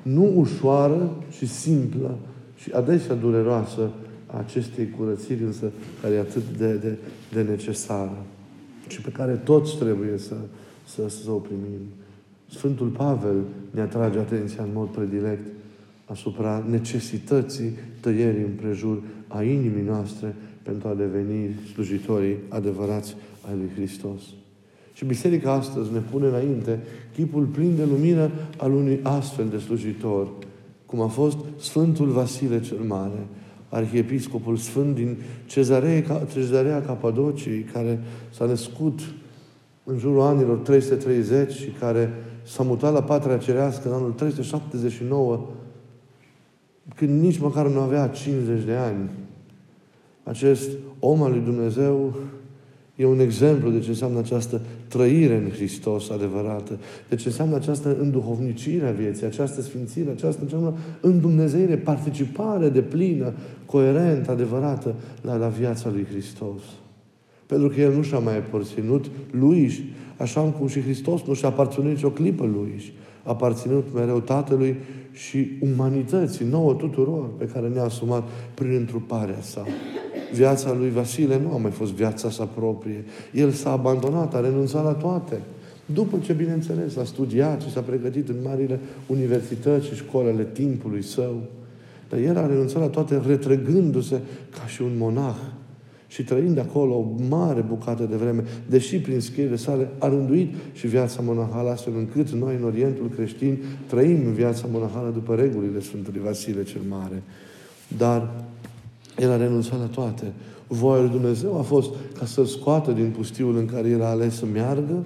nu 0.03 0.33
ușoară 0.37 1.11
și 1.31 1.47
simplă 1.47 2.19
și 2.57 2.71
adesea 2.73 3.15
dureroasă 3.15 3.91
a 4.27 4.39
acestei 4.39 4.91
curățiri, 4.99 5.43
însă 5.43 5.71
care 6.03 6.15
e 6.15 6.21
atât 6.21 6.43
de, 6.59 6.73
de, 6.73 6.99
de 7.33 7.43
necesară 7.43 8.25
și 8.89 9.01
pe 9.01 9.11
care 9.11 9.33
toți 9.33 9.77
trebuie 9.77 10.19
să, 10.19 10.35
să, 10.87 11.09
să 11.09 11.31
o 11.31 11.39
primim. 11.39 11.81
Sfântul 12.51 12.87
Pavel 12.87 13.37
ne 13.71 13.81
atrage 13.81 14.19
atenția 14.19 14.63
în 14.63 14.71
mod 14.73 14.89
predilect 14.89 15.47
asupra 16.05 16.65
necesității 16.71 17.71
tăierii 18.01 18.43
împrejur 18.43 19.03
a 19.29 19.43
inimii 19.43 19.85
noastre 19.87 20.35
pentru 20.63 20.89
a 20.89 20.95
deveni 20.95 21.55
slujitorii 21.73 22.37
adevărați 22.49 23.17
ai 23.49 23.57
lui 23.57 23.71
Hristos. 23.75 24.21
Și 24.93 25.05
Biserica 25.05 25.53
astăzi 25.53 25.93
ne 25.93 25.99
pune 25.99 26.27
înainte 26.27 26.79
chipul 27.15 27.45
plin 27.45 27.77
de 27.77 27.85
lumină 27.85 28.31
al 28.57 28.73
unui 28.73 29.01
astfel 29.03 29.49
de 29.49 29.59
slujitor, 29.59 30.29
cum 30.87 31.01
a 31.01 31.07
fost 31.07 31.37
Sfântul 31.59 32.09
Vasile 32.09 32.61
cel 32.61 32.79
Mare, 32.87 33.27
arhiepiscopul 33.69 34.57
sfânt 34.57 34.95
din 34.95 35.17
Cezarea, 35.47 36.25
Cezarea 36.33 36.83
Capadociei, 36.83 37.63
care 37.73 38.01
s-a 38.31 38.45
născut 38.45 39.01
în 39.85 39.99
jurul 39.99 40.21
anilor 40.21 40.57
330 40.57 41.53
și 41.53 41.69
care 41.69 42.13
s-a 42.51 42.63
mutat 42.63 42.93
la 42.93 43.03
patria 43.03 43.37
cerească 43.37 43.89
în 43.89 43.95
anul 43.95 44.11
379, 44.13 45.41
când 46.95 47.21
nici 47.21 47.39
măcar 47.39 47.67
nu 47.67 47.81
avea 47.81 48.09
50 48.09 48.65
de 48.65 48.75
ani. 48.75 49.11
Acest 50.23 50.71
om 50.99 51.23
al 51.23 51.31
lui 51.31 51.41
Dumnezeu 51.41 52.15
E 53.01 53.07
un 53.07 53.21
exemplu 53.21 53.71
de 53.71 53.79
ce 53.79 53.89
înseamnă 53.89 54.19
această 54.19 54.61
trăire 54.89 55.37
în 55.37 55.51
Hristos 55.51 56.11
adevărată, 56.11 56.79
de 57.09 57.17
ce 57.17 57.29
înseamnă 57.29 57.57
această 57.57 57.97
înduhovnicire 58.01 58.87
a 58.87 58.91
vieții, 58.91 59.27
această 59.27 59.61
sfințire, 59.61 60.11
această 60.11 60.43
înseamnă 60.43 60.75
îndumnezeire, 61.01 61.77
participare 61.77 62.69
de 62.69 62.81
plină, 62.81 63.33
coerentă, 63.67 64.31
adevărată 64.31 64.95
la, 65.23 65.37
la 65.37 65.49
viața 65.49 65.91
lui 65.91 66.07
Hristos. 66.11 66.63
Pentru 67.51 67.69
că 67.69 67.81
El 67.81 67.93
nu 67.93 68.03
și-a 68.03 68.19
mai 68.19 68.37
aparținut 68.37 69.05
lui, 69.31 69.93
așa 70.17 70.41
cum 70.41 70.67
și 70.67 70.81
Hristos 70.81 71.23
nu 71.23 71.35
și-a 71.35 71.49
aparținut 71.49 71.91
nicio 71.91 72.11
clipă 72.11 72.45
lui, 72.45 72.93
a 73.23 73.31
aparținut 73.31 73.85
mereu 73.95 74.21
Tatălui 74.21 74.77
și 75.13 75.49
umanității 75.61 76.47
nouă 76.47 76.75
tuturor 76.75 77.29
pe 77.39 77.45
care 77.45 77.69
ne-a 77.69 77.85
asumat 77.85 78.29
prin 78.55 78.75
întruparea 78.75 79.41
sa 79.41 79.67
viața 80.33 80.73
lui 80.73 80.91
Vasile 80.91 81.41
nu 81.43 81.53
a 81.53 81.57
mai 81.57 81.71
fost 81.71 81.93
viața 81.93 82.31
sa 82.31 82.45
proprie. 82.45 83.05
El 83.33 83.51
s-a 83.51 83.71
abandonat, 83.71 84.35
a 84.35 84.41
renunțat 84.41 84.85
la 84.85 84.93
toate. 84.93 85.41
După 85.87 86.19
ce, 86.19 86.33
bineînțeles, 86.33 86.97
a 86.97 87.05
studiat 87.05 87.63
și 87.63 87.71
s-a 87.71 87.81
pregătit 87.81 88.29
în 88.29 88.37
marile 88.45 88.81
universități 89.07 89.87
și 89.87 89.95
școlile 89.95 90.47
timpului 90.53 91.03
său, 91.03 91.43
dar 92.09 92.19
el 92.19 92.37
a 92.37 92.47
renunțat 92.47 92.81
la 92.81 92.89
toate 92.89 93.23
retrăgându-se 93.27 94.21
ca 94.51 94.67
și 94.67 94.83
un 94.83 94.93
monah 94.99 95.37
și 96.11 96.25
trăind 96.25 96.59
acolo 96.59 96.95
o 96.95 97.05
mare 97.29 97.61
bucată 97.61 98.05
de 98.05 98.17
vreme, 98.17 98.45
deși 98.69 98.99
prin 98.99 99.21
scrierile 99.21 99.57
sale 99.57 99.91
a 99.99 100.09
rânduit 100.09 100.55
și 100.73 100.87
viața 100.87 101.21
monahală 101.23 101.71
astfel 101.71 101.93
încât 101.97 102.31
noi 102.31 102.55
în 102.55 102.65
Orientul 102.65 103.11
creștin 103.15 103.59
trăim 103.87 104.33
viața 104.33 104.67
monahală 104.73 105.11
după 105.11 105.35
regulile 105.35 105.81
Sfântului 105.81 106.21
Vasile 106.21 106.63
cel 106.63 106.81
Mare. 106.89 107.23
Dar 107.97 108.45
el 109.19 109.31
a 109.31 109.37
renunțat 109.37 109.79
la 109.79 109.87
toate. 109.87 110.33
Voia 110.67 111.01
lui 111.01 111.11
Dumnezeu 111.11 111.59
a 111.59 111.63
fost 111.63 111.91
ca 112.19 112.27
să-l 112.27 112.47
scoată 112.47 112.93
din 112.93 113.11
pustiul 113.17 113.57
în 113.57 113.67
care 113.67 113.89
el 113.89 114.03
a 114.03 114.09
ales 114.09 114.37
să 114.37 114.47
meargă 114.53 115.05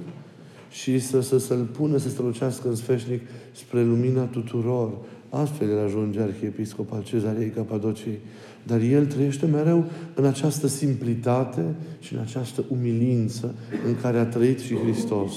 și 0.75 0.99
să, 0.99 1.21
să, 1.21 1.39
să-l 1.39 1.65
pună 1.65 1.97
să 1.97 2.09
strălucească 2.09 2.69
în 2.69 2.75
sfeșnic 2.75 3.21
spre 3.53 3.83
lumina 3.83 4.23
tuturor. 4.23 4.91
Astfel 5.29 5.71
el 5.71 5.85
ajunge 5.85 6.21
arhiepiscop 6.21 6.93
al 6.93 7.03
Cezarei 7.03 7.49
Capadociei. 7.49 8.19
Dar 8.67 8.81
el 8.81 9.07
trăiește 9.07 9.47
mereu 9.47 9.85
în 10.15 10.25
această 10.25 10.67
simplitate 10.67 11.65
și 12.01 12.15
în 12.15 12.21
această 12.21 12.65
umilință 12.69 13.55
în 13.87 13.97
care 14.01 14.19
a 14.19 14.25
trăit 14.25 14.59
și 14.59 14.75
Hristos. 14.75 15.33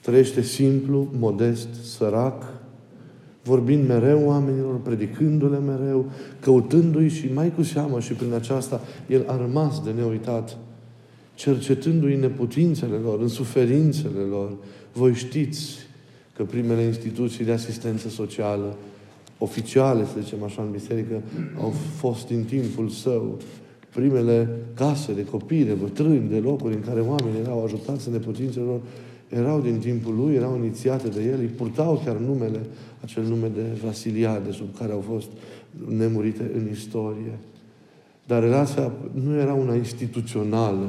Trăiește 0.00 0.42
simplu, 0.42 1.08
modest, 1.18 1.68
sărac, 1.96 2.44
vorbind 3.42 3.88
mereu 3.88 4.22
oamenilor, 4.24 4.80
predicându-le 4.80 5.58
mereu, 5.58 6.10
căutându-i 6.40 7.08
și 7.08 7.32
mai 7.34 7.52
cu 7.54 7.62
seamă 7.62 8.00
și 8.00 8.12
prin 8.12 8.32
aceasta 8.32 8.80
el 9.08 9.24
a 9.26 9.36
rămas 9.36 9.82
de 9.84 9.90
neuitat, 9.90 10.58
cercetându-i 11.36 12.16
neputințele 12.16 12.96
lor, 12.96 13.20
în 13.20 13.28
suferințele 13.28 14.20
lor. 14.30 14.56
Voi 14.92 15.14
știți 15.14 15.76
că 16.36 16.44
primele 16.44 16.82
instituții 16.82 17.44
de 17.44 17.52
asistență 17.52 18.08
socială, 18.08 18.76
oficiale, 19.38 20.04
să 20.04 20.20
zicem 20.22 20.42
așa, 20.42 20.62
în 20.62 20.70
biserică, 20.70 21.22
au 21.60 21.74
fost 21.96 22.28
în 22.28 22.42
timpul 22.42 22.88
său 22.88 23.38
primele 23.94 24.48
case 24.74 25.12
de 25.12 25.24
copii, 25.24 25.64
de 25.64 25.72
bătrâni, 25.72 26.28
de 26.28 26.38
locuri 26.38 26.74
în 26.74 26.80
care 26.80 27.00
oamenii 27.00 27.40
erau 27.40 27.64
ajutați 27.64 28.06
în 28.06 28.12
neputințele 28.12 28.64
lor, 28.64 28.80
erau 29.28 29.60
din 29.60 29.78
timpul 29.78 30.14
lui, 30.14 30.34
erau 30.34 30.56
inițiate 30.56 31.08
de 31.08 31.22
el, 31.22 31.38
îi 31.38 31.46
purtau 31.46 32.02
chiar 32.04 32.16
numele, 32.16 32.60
acel 33.02 33.22
nume 33.22 33.50
de 33.54 33.62
Vasiliade, 33.84 34.50
sub 34.50 34.78
care 34.78 34.92
au 34.92 35.04
fost 35.12 35.28
nemurite 35.88 36.50
în 36.54 36.68
istorie. 36.72 37.38
Dar 38.26 38.42
relația 38.42 38.92
nu 39.12 39.38
era 39.38 39.54
una 39.54 39.74
instituțională. 39.74 40.88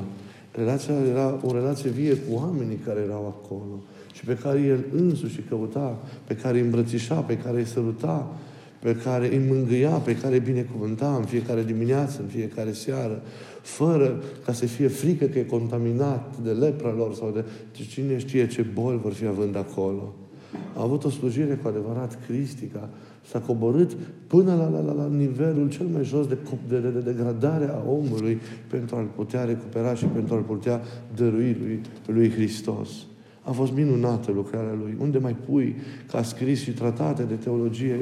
Relația 0.58 0.94
era 1.10 1.40
o 1.44 1.54
relație 1.54 1.90
vie 1.90 2.16
cu 2.16 2.34
oamenii 2.34 2.76
care 2.76 3.00
erau 3.00 3.36
acolo 3.38 3.84
și 4.14 4.26
pe 4.26 4.36
care 4.36 4.60
el 4.62 4.86
însuși 4.96 5.42
căuta, 5.50 6.00
pe 6.28 6.36
care 6.36 6.58
îi 6.58 6.64
îmbrățișa, 6.64 7.16
pe 7.16 7.38
care 7.38 7.58
îi 7.58 7.66
săruta, 7.66 8.38
pe 8.80 8.96
care 8.96 9.36
îi 9.36 9.48
mângâia, 9.50 9.90
pe 9.90 10.16
care 10.16 10.34
îi 10.34 10.40
binecuvânta 10.40 11.16
în 11.16 11.24
fiecare 11.24 11.64
dimineață, 11.64 12.22
în 12.22 12.28
fiecare 12.28 12.72
seară, 12.72 13.22
fără 13.62 14.24
ca 14.46 14.54
să 14.54 14.66
fie 14.66 14.88
frică 14.88 15.26
că 15.26 15.40
e 15.40 15.44
contaminat 15.44 16.38
de 16.44 16.52
lepra 16.52 16.94
lor 16.94 17.14
sau 17.14 17.32
de 17.32 17.46
cine 17.72 18.18
știe 18.18 18.48
ce 18.48 18.62
boli 18.62 19.00
vor 19.00 19.14
fi 19.14 19.26
având 19.26 19.56
acolo. 19.56 20.16
A 20.76 20.82
avut 20.84 21.04
o 21.04 21.10
slujire 21.10 21.54
cu 21.56 21.68
adevărat 21.68 22.20
cristică. 22.28 22.90
S-a 23.30 23.40
coborât 23.40 23.98
până 24.28 24.56
la, 24.56 24.70
la, 24.70 24.80
la, 24.80 24.92
la 24.92 25.08
nivelul 25.08 25.70
cel 25.70 25.86
mai 25.86 26.04
jos 26.04 26.28
de, 26.28 26.38
de, 26.68 26.80
de, 26.80 26.90
de 26.90 27.00
degradare 27.00 27.70
a 27.70 27.90
omului 27.90 28.40
pentru 28.70 28.96
a-l 28.96 29.08
putea 29.16 29.44
recupera 29.44 29.96
și 29.96 30.06
pentru 30.06 30.36
a-l 30.36 30.42
putea 30.42 30.82
dărui 31.16 31.58
lui, 31.60 31.82
lui 32.06 32.32
Hristos. 32.32 32.90
A 33.42 33.52
fost 33.52 33.72
minunată 33.72 34.32
lucrarea 34.32 34.74
lui. 34.84 34.96
Unde 35.00 35.18
mai 35.18 35.36
pui 35.50 35.76
că 36.10 36.18
a 36.18 36.24
scris 36.24 36.62
și 36.62 36.72
tratate 36.72 37.24
de 37.24 37.34
teologie 37.34 38.00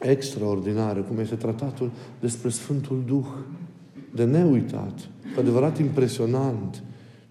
extraordinare, 0.00 1.00
cum 1.00 1.18
este 1.18 1.34
tratatul 1.34 1.90
despre 2.20 2.48
Sfântul 2.48 3.02
Duh, 3.06 3.26
de 4.14 4.24
neuitat, 4.24 5.08
cu 5.34 5.40
adevărat 5.40 5.78
impresionant, 5.78 6.82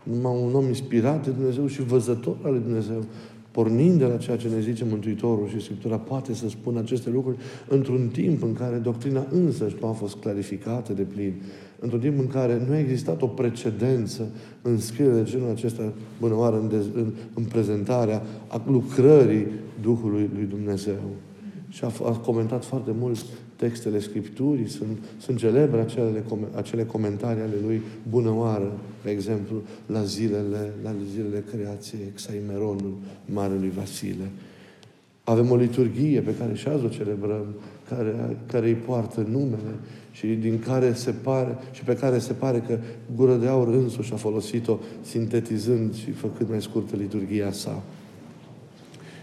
numai 0.04 0.42
un 0.44 0.54
om 0.54 0.68
inspirat 0.68 1.26
de 1.26 1.32
Dumnezeu 1.32 1.68
și 1.68 1.84
văzător 1.84 2.38
al 2.44 2.52
lui 2.52 2.62
Dumnezeu, 2.62 3.04
pornind 3.56 4.00
de 4.00 4.06
la 4.06 4.18
ceea 4.18 4.38
ce 4.38 4.48
ne 4.48 4.60
zice 4.60 4.86
Mântuitorul 4.90 5.48
și 5.48 5.62
Scriptura, 5.62 5.98
poate 5.98 6.34
să 6.34 6.50
spună 6.50 6.80
aceste 6.80 7.10
lucruri 7.10 7.38
într-un 7.68 8.08
timp 8.08 8.44
în 8.44 8.54
care 8.54 8.76
doctrina 8.78 9.26
însăși 9.32 9.76
nu 9.82 9.88
a 9.88 9.92
fost 9.92 10.16
clarificată 10.16 10.94
de 10.94 11.02
plin, 11.02 11.34
într-un 11.80 12.00
timp 12.00 12.20
în 12.20 12.28
care 12.28 12.64
nu 12.68 12.74
a 12.74 12.80
existat 12.80 13.22
o 13.22 13.28
precedență 13.28 14.28
în 14.62 14.80
scrierile 14.80 15.22
de 15.22 15.30
genul 15.30 15.50
acesta, 15.50 15.94
bună 16.20 16.36
oară, 16.36 16.60
în, 16.60 16.70
dez, 16.70 16.86
în, 16.94 17.14
în 17.34 17.44
prezentarea 17.44 18.24
a 18.48 18.62
lucrării 18.68 19.48
Duhului 19.82 20.30
lui 20.34 20.46
Dumnezeu. 20.46 21.00
Și 21.70 21.84
a, 21.84 21.92
a 22.04 22.12
comentat 22.12 22.66
foarte 22.66 22.92
mult 23.00 23.26
textele 23.56 24.00
Scripturii, 24.00 24.68
sunt, 24.68 24.98
sunt 25.18 25.38
celebre 25.38 25.82
acele, 25.82 26.24
acele 26.56 26.86
comentarii 26.86 27.42
ale 27.42 27.56
lui 27.66 27.82
Bunăoară, 28.10 28.72
de 29.04 29.12
exemplu, 29.12 29.62
la 29.86 30.04
zilele, 30.04 30.74
la 30.84 30.94
zilele 31.14 31.44
creației, 31.52 32.02
Exaimeronul 32.12 32.98
Marelui 33.26 33.72
Vasile. 33.76 34.30
Avem 35.24 35.52
o 35.52 35.56
liturghie 35.56 36.22
pe 36.22 36.36
care 36.36 36.54
și 36.54 36.68
azi 36.68 36.86
o 36.86 36.88
celebrăm, 36.88 37.46
care, 37.90 38.38
care 38.46 38.68
îi 38.68 38.74
poartă 38.74 39.28
numele 39.30 39.76
și 40.12 40.28
din 40.28 40.60
care 40.60 40.94
se 40.94 41.12
pare, 41.12 41.58
și 41.72 41.84
pe 41.84 41.96
care 41.96 42.20
se 42.20 42.34
pare 42.34 42.64
că 42.68 42.80
Gură 43.16 43.36
de 43.36 43.48
Aur 43.48 43.68
însuși 43.68 44.14
a 44.14 44.16
folosit-o 44.16 44.78
sintetizând 45.02 45.96
și 45.96 46.12
făcând 46.12 46.50
mai 46.50 46.62
scurtă 46.62 46.96
liturghia 46.96 47.52
sa. 47.52 47.84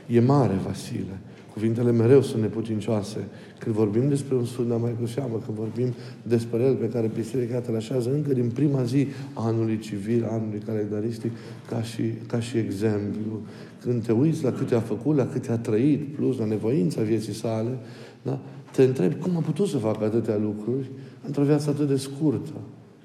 E 0.07 0.21
mare 0.21 0.55
Vasile. 0.67 1.19
Cuvintele 1.53 1.93
mereu 1.93 2.23
sunt 2.23 2.43
neputincioase. 2.43 3.19
Când 3.59 3.75
vorbim 3.75 4.09
despre 4.09 4.35
un 4.35 4.45
sfânt, 4.45 4.69
mai 4.81 4.97
cu 5.01 5.07
seamă, 5.07 5.41
când 5.45 5.57
vorbim 5.57 5.95
despre 6.23 6.63
el 6.63 6.75
pe 6.75 6.89
care 6.89 7.11
Biserica 7.15 7.59
te 7.59 7.77
așează 7.77 8.13
încă 8.13 8.33
din 8.33 8.51
prima 8.55 8.83
zi 8.83 9.07
a 9.33 9.47
anului 9.47 9.79
civil, 9.79 10.27
anului 10.31 10.63
calendaristic, 10.67 11.31
ca 11.69 11.83
și, 11.83 12.03
ca 12.27 12.41
și 12.41 12.59
exemplu. 12.59 13.41
Când 13.81 14.05
te 14.05 14.13
uiți 14.13 14.45
la 14.45 14.53
câte 14.53 14.75
a 14.75 14.81
făcut, 14.81 15.17
la 15.17 15.27
câte 15.27 15.53
a 15.53 15.59
trăit, 15.59 16.15
plus 16.15 16.39
la 16.39 16.45
nevoința 16.45 17.03
vieții 17.03 17.35
sale, 17.35 17.79
da? 18.23 18.39
te 18.73 18.83
întrebi 18.83 19.15
cum 19.15 19.37
a 19.37 19.41
putut 19.41 19.69
să 19.69 19.77
facă 19.77 20.05
atâtea 20.05 20.37
lucruri 20.37 20.91
într-o 21.27 21.43
viață 21.43 21.71
atât 21.71 21.89
de 21.89 21.97
scurtă. 21.97 22.53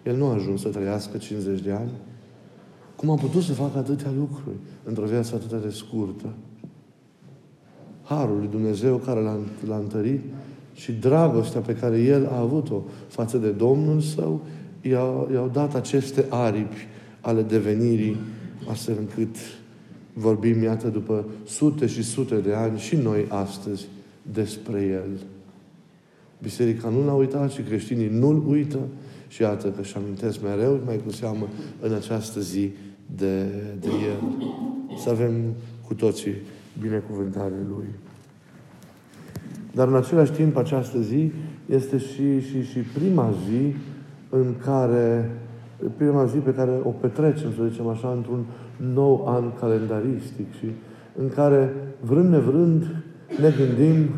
El 0.04 0.16
nu 0.16 0.26
a 0.26 0.34
ajuns 0.34 0.62
să 0.62 0.70
trăiască 0.70 1.18
50 1.18 1.62
de 1.62 1.72
ani. 1.72 1.92
Cum 2.96 3.10
a 3.10 3.16
putut 3.16 3.42
să 3.42 3.54
facă 3.54 3.78
atâtea 3.78 4.12
lucruri 4.18 4.58
într-o 4.84 5.06
viață 5.06 5.36
atât 5.36 5.62
de 5.62 5.70
scurtă? 5.70 6.34
Harul 8.08 8.38
lui 8.38 8.48
Dumnezeu 8.52 8.96
care 8.96 9.20
l-a, 9.20 9.38
l-a 9.68 9.78
întărit 9.78 10.22
și 10.74 10.92
dragostea 10.92 11.62
pe 11.62 11.76
care 11.76 12.02
el 12.02 12.28
a 12.32 12.40
avut-o 12.40 12.82
față 13.08 13.38
de 13.38 13.50
Domnul 13.50 14.00
său, 14.00 14.42
i-au, 14.82 15.30
i-au 15.34 15.50
dat 15.54 15.76
aceste 15.76 16.26
aripi 16.30 16.88
ale 17.22 17.42
devenirii 17.42 18.18
astfel 18.70 18.96
încât 19.00 19.36
vorbim, 20.14 20.64
iată, 20.64 20.88
după 20.88 21.26
sute 21.46 21.86
și 21.86 22.04
sute 22.04 22.36
de 22.36 22.54
ani 22.54 22.80
și 22.80 22.96
noi 22.96 23.26
astăzi 23.28 23.86
despre 24.32 24.82
El. 24.82 25.20
Biserica 26.42 26.90
nu 26.90 27.06
l-a 27.06 27.14
uitat 27.14 27.52
și 27.52 27.62
creștinii 27.62 28.10
nu-L 28.10 28.44
uită 28.48 28.80
și 29.28 29.42
iată 29.42 29.68
că 29.68 29.82
își 29.82 29.98
amintesc 29.98 30.42
mereu, 30.42 30.82
mai 30.86 31.02
cu 31.06 31.12
seamă, 31.12 31.48
în 31.82 31.94
această 31.94 32.40
zi 32.40 32.70
de, 33.16 33.44
de 33.80 33.88
El. 33.88 34.48
Să 35.04 35.10
avem 35.10 35.34
cu 35.88 35.94
toții 35.94 36.34
binecuvântare 36.82 37.56
Lui. 37.70 37.88
Dar 39.74 39.88
în 39.88 39.96
același 39.96 40.32
timp, 40.32 40.58
această 40.58 41.00
zi 41.00 41.32
este 41.66 41.98
și, 41.98 42.42
și, 42.42 42.64
și 42.64 42.80
prima 42.80 43.34
zi 43.50 43.76
în 44.30 44.54
care, 44.64 45.32
prima 45.98 46.26
zi 46.26 46.38
pe 46.38 46.54
care 46.54 46.72
o 46.84 46.90
petrecem, 46.90 47.54
să 47.56 47.68
zicem 47.70 47.88
așa, 47.88 48.12
într-un 48.12 48.46
nou 48.94 49.28
an 49.28 49.54
calendaristic 49.60 50.54
și 50.60 50.66
în 51.20 51.30
care, 51.30 51.74
vrând 52.00 52.30
nevrând, 52.30 52.84
ne 53.40 53.54
gândim 53.58 54.10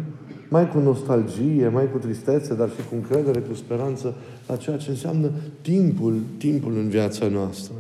mai 0.50 0.70
cu 0.70 0.80
nostalgie, 0.80 1.68
mai 1.68 1.92
cu 1.92 1.98
tristețe, 1.98 2.56
dar 2.56 2.70
și 2.70 2.88
cu 2.90 2.96
încredere, 2.96 3.40
cu 3.40 3.54
speranță, 3.54 4.16
la 4.48 4.56
ceea 4.56 4.78
ce 4.78 4.90
înseamnă 4.90 5.30
timpul, 5.62 6.16
timpul 6.38 6.78
în 6.78 6.90
viața 6.90 7.28
noastră. 7.28 7.74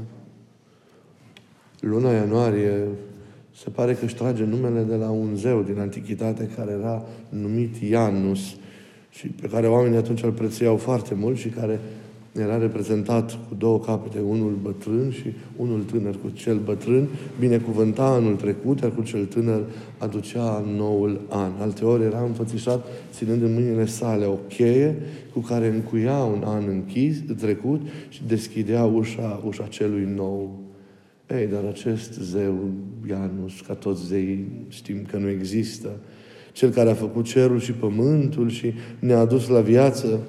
Luna 1.79 2.11
ianuarie 2.11 2.87
se 3.55 3.69
pare 3.69 3.93
că 3.93 4.05
își 4.05 4.15
trage 4.15 4.43
numele 4.43 4.81
de 4.81 4.95
la 4.95 5.09
un 5.09 5.35
zeu 5.35 5.61
din 5.61 5.79
antichitate 5.79 6.49
care 6.55 6.71
era 6.71 7.03
numit 7.29 7.75
Ianus 7.75 8.55
și 9.09 9.27
pe 9.27 9.47
care 9.47 9.67
oamenii 9.67 9.97
atunci 9.97 10.23
îl 10.23 10.31
prețuiau 10.31 10.77
foarte 10.77 11.13
mult 11.13 11.37
și 11.37 11.49
care 11.49 11.79
era 12.31 12.57
reprezentat 12.57 13.31
cu 13.31 13.55
două 13.57 13.79
capete, 13.79 14.19
unul 14.19 14.57
bătrân 14.61 15.11
și 15.11 15.33
unul 15.55 15.83
tânăr. 15.83 16.15
Cu 16.23 16.29
cel 16.29 16.57
bătrân 16.57 17.07
binecuvânta 17.39 18.05
anul 18.05 18.35
trecut, 18.35 18.79
iar 18.79 18.91
cu 18.91 19.01
cel 19.01 19.25
tânăr 19.25 19.61
aducea 19.97 20.65
noul 20.75 21.21
an. 21.29 21.51
Alteori 21.59 22.03
era 22.03 22.21
înfățișat 22.21 22.87
ținând 23.13 23.41
în 23.41 23.53
mâinile 23.53 23.85
sale 23.85 24.25
o 24.25 24.37
cheie 24.47 24.95
cu 25.33 25.39
care 25.39 25.67
încuia 25.67 26.17
un 26.17 26.43
an 26.45 26.63
închis, 26.67 27.17
trecut 27.37 27.81
și 28.09 28.21
deschidea 28.27 28.85
ușa, 28.85 29.41
ușa 29.45 29.63
celui 29.69 30.07
nou. 30.15 30.68
Ei, 31.37 31.47
dar 31.47 31.63
acest 31.65 32.13
zeu, 32.13 32.69
Ianus, 33.09 33.61
ca 33.67 33.73
toți 33.73 34.05
zei, 34.05 34.45
știm 34.67 35.05
că 35.11 35.17
nu 35.17 35.29
există. 35.29 35.89
Cel 36.51 36.69
care 36.69 36.89
a 36.89 36.93
făcut 36.93 37.25
cerul 37.25 37.59
și 37.59 37.71
pământul 37.71 38.49
și 38.49 38.73
ne-a 38.99 39.19
adus 39.19 39.47
la 39.47 39.59
viață, 39.59 40.19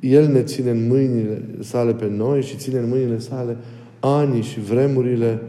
El 0.00 0.26
ne 0.32 0.42
ține 0.42 0.70
în 0.70 0.86
mâinile 0.86 1.42
sale 1.58 1.94
pe 1.94 2.08
noi 2.08 2.42
și 2.42 2.56
ține 2.56 2.78
în 2.78 2.88
mâinile 2.88 3.18
sale 3.18 3.56
anii 4.00 4.42
și 4.42 4.60
vremurile. 4.60 5.42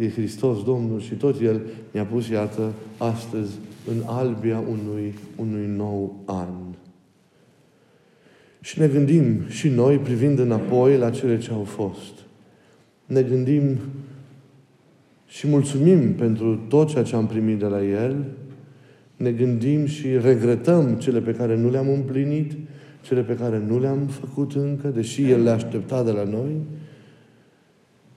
E 0.00 0.10
Hristos 0.10 0.64
Domnul 0.64 1.00
și 1.00 1.14
tot 1.14 1.40
El 1.40 1.60
ne-a 1.90 2.04
pus, 2.04 2.28
iată, 2.28 2.72
astăzi 2.96 3.52
în 3.90 4.02
albia 4.06 4.58
unui, 4.58 5.14
unui 5.36 5.66
nou 5.76 6.22
an. 6.24 6.48
Și 8.60 8.78
ne 8.78 8.88
gândim 8.88 9.48
și 9.48 9.68
noi, 9.68 9.96
privind 9.96 10.38
înapoi 10.38 10.96
la 10.96 11.10
cele 11.10 11.38
ce 11.38 11.52
au 11.52 11.64
fost 11.64 12.25
ne 13.06 13.22
gândim 13.22 13.78
și 15.26 15.46
mulțumim 15.46 16.12
pentru 16.12 16.60
tot 16.68 16.88
ceea 16.88 17.04
ce 17.04 17.16
am 17.16 17.26
primit 17.26 17.58
de 17.58 17.66
la 17.66 17.84
El, 17.84 18.24
ne 19.16 19.30
gândim 19.30 19.86
și 19.86 20.18
regretăm 20.18 20.94
cele 20.94 21.20
pe 21.20 21.32
care 21.34 21.56
nu 21.56 21.70
le-am 21.70 21.88
împlinit, 21.88 22.52
cele 23.02 23.20
pe 23.20 23.34
care 23.34 23.62
nu 23.66 23.80
le-am 23.80 23.98
făcut 24.06 24.52
încă, 24.54 24.88
deși 24.88 25.30
El 25.30 25.42
le 25.42 25.50
aștepta 25.50 26.02
de 26.02 26.10
la 26.10 26.24
noi. 26.24 26.50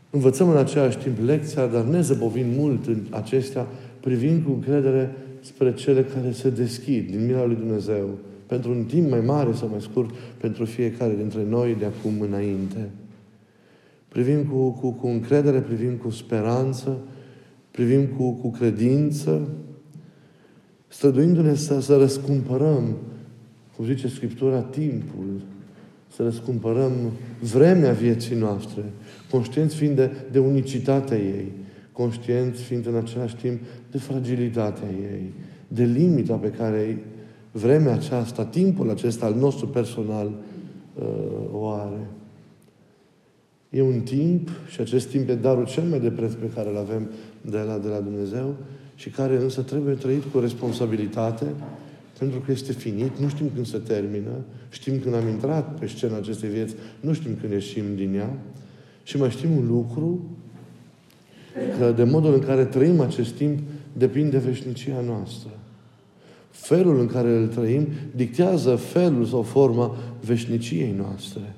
Învățăm 0.09 0.49
în 0.49 0.57
același 0.57 0.97
timp 0.97 1.17
lecția, 1.25 1.65
dar 1.65 1.83
ne 1.83 2.01
zăbovim 2.01 2.47
mult 2.57 2.87
în 2.87 3.05
acestea, 3.09 3.67
privind 3.99 4.43
cu 4.43 4.51
încredere 4.51 5.11
spre 5.39 5.73
cele 5.73 6.03
care 6.03 6.31
se 6.31 6.49
deschid 6.49 7.09
din 7.09 7.25
mila 7.25 7.45
lui 7.45 7.55
Dumnezeu, 7.55 8.09
pentru 8.45 8.71
un 8.71 8.83
timp 8.83 9.09
mai 9.09 9.21
mare 9.21 9.51
sau 9.53 9.67
mai 9.67 9.81
scurt, 9.81 10.09
pentru 10.37 10.65
fiecare 10.65 11.15
dintre 11.15 11.45
noi 11.49 11.75
de 11.79 11.85
acum 11.85 12.21
înainte 12.21 12.89
privim 14.09 14.43
cu, 14.43 14.69
cu, 14.69 14.91
cu 14.91 15.07
încredere, 15.07 15.59
privim 15.59 15.95
cu 15.95 16.09
speranță, 16.09 16.97
privim 17.71 18.05
cu, 18.05 18.31
cu 18.31 18.51
credință, 18.51 19.49
străduindu-ne 20.87 21.55
să, 21.55 21.79
să 21.79 21.97
răscumpărăm, 21.97 22.95
cum 23.75 23.85
zice 23.85 24.07
Scriptura, 24.07 24.61
timpul, 24.61 25.41
să 26.15 26.23
răscumpărăm 26.23 26.91
vremea 27.39 27.91
vieții 27.91 28.35
noastre, 28.35 28.83
conștienți 29.31 29.75
fiind 29.75 29.95
de, 29.95 30.11
de 30.31 30.39
unicitatea 30.39 31.17
ei, 31.17 31.51
conștienți 31.91 32.61
fiind 32.61 32.87
în 32.87 32.95
același 32.95 33.35
timp 33.35 33.59
de 33.91 33.97
fragilitatea 33.97 34.87
ei, 34.89 35.33
de 35.67 35.83
limita 35.83 36.35
pe 36.35 36.49
care 36.49 37.03
vremea 37.51 37.93
aceasta, 37.93 38.45
timpul 38.45 38.89
acesta 38.89 39.25
al 39.25 39.35
nostru 39.35 39.67
personal 39.67 40.31
uh, 40.95 41.05
o 41.51 41.67
are. 41.67 42.07
E 43.69 43.81
un 43.81 43.99
timp 43.99 44.49
și 44.69 44.81
acest 44.81 45.07
timp 45.07 45.29
e 45.29 45.35
darul 45.35 45.65
cel 45.65 45.83
mai 45.83 45.99
de 45.99 46.09
preț 46.09 46.33
pe 46.33 46.49
care 46.55 46.69
îl 46.69 46.77
avem 46.77 47.09
de 47.41 47.57
la, 47.57 47.77
de 47.77 47.87
la 47.87 47.99
Dumnezeu 47.99 48.55
și 48.95 49.09
care 49.09 49.35
însă 49.35 49.61
trebuie 49.61 49.93
trăit 49.93 50.23
cu 50.31 50.39
responsabilitate 50.39 51.45
pentru 52.19 52.39
că 52.39 52.51
este 52.51 52.71
finit, 52.71 53.17
nu 53.17 53.27
știm 53.27 53.49
când 53.53 53.65
se 53.65 53.77
termină, 53.77 54.31
știm 54.69 54.99
când 54.99 55.15
am 55.15 55.27
intrat 55.27 55.79
pe 55.79 55.87
scena 55.87 56.17
acestei 56.17 56.49
vieți, 56.49 56.75
nu 56.99 57.13
știm 57.13 57.37
când 57.41 57.51
ieșim 57.51 57.83
din 57.95 58.15
ea 58.15 58.33
și 59.03 59.17
mai 59.17 59.29
știm 59.29 59.51
un 59.51 59.67
lucru, 59.67 60.23
că 61.79 61.91
de 61.91 62.03
modul 62.03 62.33
în 62.33 62.39
care 62.39 62.65
trăim 62.65 62.99
acest 62.99 63.31
timp 63.31 63.59
depinde 63.93 64.37
veșnicia 64.37 65.01
noastră. 65.01 65.49
Felul 66.49 66.99
în 66.99 67.07
care 67.07 67.35
îl 67.35 67.47
trăim 67.47 67.87
dictează 68.15 68.75
felul 68.75 69.25
sau 69.25 69.41
forma 69.41 69.95
veșniciei 70.25 70.93
noastre. 70.97 71.55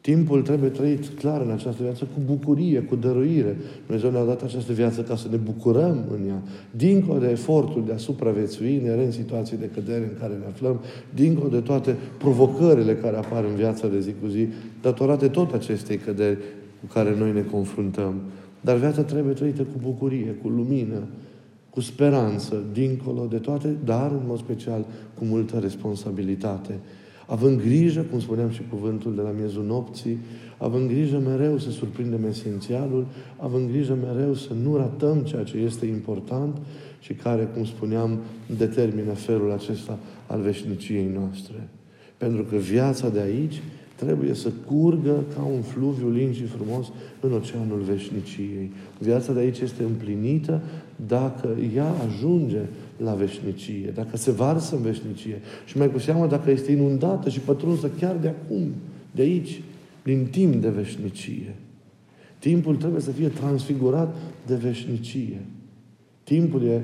Timpul 0.00 0.42
trebuie 0.42 0.70
trăit 0.70 1.08
clar 1.08 1.40
în 1.40 1.50
această 1.50 1.82
viață 1.82 2.04
cu 2.04 2.20
bucurie, 2.26 2.80
cu 2.80 2.96
dăruire. 2.96 3.56
Dumnezeu 3.86 4.10
ne-a 4.10 4.24
dat 4.24 4.42
această 4.42 4.72
viață 4.72 5.02
ca 5.02 5.16
să 5.16 5.26
ne 5.30 5.36
bucurăm 5.36 6.04
în 6.10 6.28
ea. 6.28 6.42
Dincolo 6.70 7.18
de 7.18 7.30
efortul 7.30 7.84
de 7.86 7.92
a 7.92 7.96
supraviețui, 7.96 8.80
ne 8.84 9.04
în 9.04 9.10
situații 9.10 9.56
de 9.56 9.70
cădere 9.74 10.04
în 10.04 10.20
care 10.20 10.32
ne 10.32 10.46
aflăm, 10.48 10.80
dincolo 11.14 11.48
de 11.48 11.60
toate 11.60 11.96
provocările 12.18 12.94
care 12.94 13.16
apar 13.16 13.44
în 13.44 13.54
viața 13.54 13.88
de 13.88 14.00
zi 14.00 14.14
cu 14.22 14.26
zi, 14.26 14.46
datorate 14.82 15.28
tot 15.28 15.52
acestei 15.52 15.96
căderi 15.96 16.38
cu 16.80 16.92
care 16.92 17.16
noi 17.18 17.32
ne 17.32 17.42
confruntăm. 17.42 18.14
Dar 18.60 18.76
viața 18.76 19.02
trebuie 19.02 19.34
trăită 19.34 19.62
cu 19.62 19.78
bucurie, 19.82 20.36
cu 20.42 20.48
lumină, 20.48 21.02
cu 21.70 21.80
speranță, 21.80 22.62
dincolo 22.72 23.26
de 23.30 23.36
toate, 23.36 23.76
dar 23.84 24.10
în 24.10 24.22
mod 24.26 24.38
special 24.38 24.84
cu 25.18 25.24
multă 25.24 25.58
responsabilitate 25.58 26.78
având 27.30 27.60
grijă, 27.60 28.00
cum 28.10 28.20
spuneam 28.20 28.50
și 28.50 28.62
cuvântul 28.70 29.14
de 29.14 29.20
la 29.20 29.30
miezul 29.30 29.64
nopții, 29.64 30.18
având 30.58 30.88
grijă 30.88 31.18
mereu 31.18 31.58
să 31.58 31.70
surprindem 31.70 32.24
esențialul, 32.24 33.06
având 33.36 33.70
grijă 33.70 33.98
mereu 34.02 34.34
să 34.34 34.52
nu 34.62 34.76
ratăm 34.76 35.18
ceea 35.18 35.42
ce 35.42 35.56
este 35.56 35.86
important 35.86 36.56
și 37.00 37.12
care, 37.12 37.48
cum 37.54 37.64
spuneam, 37.64 38.18
determină 38.56 39.12
felul 39.12 39.52
acesta 39.52 39.98
al 40.26 40.40
veșniciei 40.40 41.10
noastre. 41.14 41.68
Pentru 42.16 42.42
că 42.42 42.56
viața 42.56 43.08
de 43.08 43.20
aici 43.20 43.62
trebuie 43.94 44.34
să 44.34 44.50
curgă 44.66 45.24
ca 45.34 45.42
un 45.42 45.62
fluviu 45.62 46.10
lin 46.10 46.32
și 46.32 46.44
frumos 46.44 46.86
în 47.20 47.32
oceanul 47.32 47.80
veșniciei. 47.80 48.72
Viața 48.98 49.32
de 49.32 49.40
aici 49.40 49.58
este 49.58 49.82
împlinită 49.82 50.62
dacă 51.06 51.56
ea 51.74 51.94
ajunge 52.08 52.60
la 53.04 53.12
veșnicie, 53.14 53.92
dacă 53.94 54.16
se 54.16 54.30
varsă 54.30 54.76
în 54.76 54.82
veșnicie 54.82 55.40
și 55.64 55.78
mai 55.78 55.90
cu 55.90 55.98
seamă 55.98 56.26
dacă 56.26 56.50
este 56.50 56.72
inundată 56.72 57.28
și 57.28 57.40
pătrunsă 57.40 57.90
chiar 57.98 58.16
de 58.16 58.28
acum, 58.28 58.72
de 59.10 59.22
aici, 59.22 59.62
din 60.02 60.26
timp 60.30 60.54
de 60.54 60.68
veșnicie. 60.68 61.54
Timpul 62.38 62.76
trebuie 62.76 63.00
să 63.00 63.10
fie 63.10 63.28
transfigurat 63.28 64.16
de 64.46 64.54
veșnicie. 64.54 65.40
Timpul 66.24 66.62
e, 66.62 66.82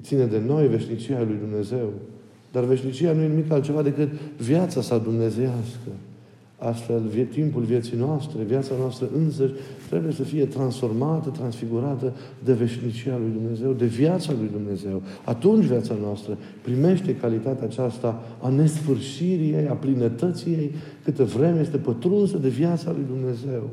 ține 0.00 0.24
de 0.24 0.42
noi 0.46 0.68
veșnicia 0.68 1.22
lui 1.22 1.36
Dumnezeu. 1.40 1.92
Dar 2.52 2.64
veșnicia 2.64 3.12
nu 3.12 3.22
e 3.22 3.28
nimic 3.28 3.50
altceva 3.50 3.82
decât 3.82 4.08
viața 4.36 4.80
sa 4.80 4.98
dumnezeiască. 4.98 5.88
Astfel, 6.62 7.00
vie, 7.10 7.24
timpul 7.24 7.62
vieții 7.62 7.96
noastre, 7.96 8.42
viața 8.42 8.74
noastră 8.78 9.08
însăși, 9.16 9.52
trebuie 9.88 10.12
să 10.12 10.22
fie 10.22 10.44
transformată, 10.46 11.28
transfigurată 11.28 12.12
de 12.44 12.52
veșnicia 12.52 13.16
lui 13.18 13.30
Dumnezeu, 13.40 13.72
de 13.72 13.86
viața 13.86 14.32
lui 14.38 14.48
Dumnezeu. 14.52 15.02
Atunci 15.24 15.64
viața 15.64 15.94
noastră 16.02 16.38
primește 16.62 17.16
calitatea 17.16 17.64
aceasta 17.64 18.22
a 18.40 18.48
nesfârșirii 18.48 19.52
ei, 19.52 19.68
a 19.68 19.72
plinătății 19.72 20.52
ei, 20.52 20.70
câtă 21.04 21.24
vreme 21.24 21.60
este 21.60 21.76
pătrunsă 21.76 22.38
de 22.38 22.48
viața 22.48 22.90
lui 22.90 23.04
Dumnezeu. 23.06 23.70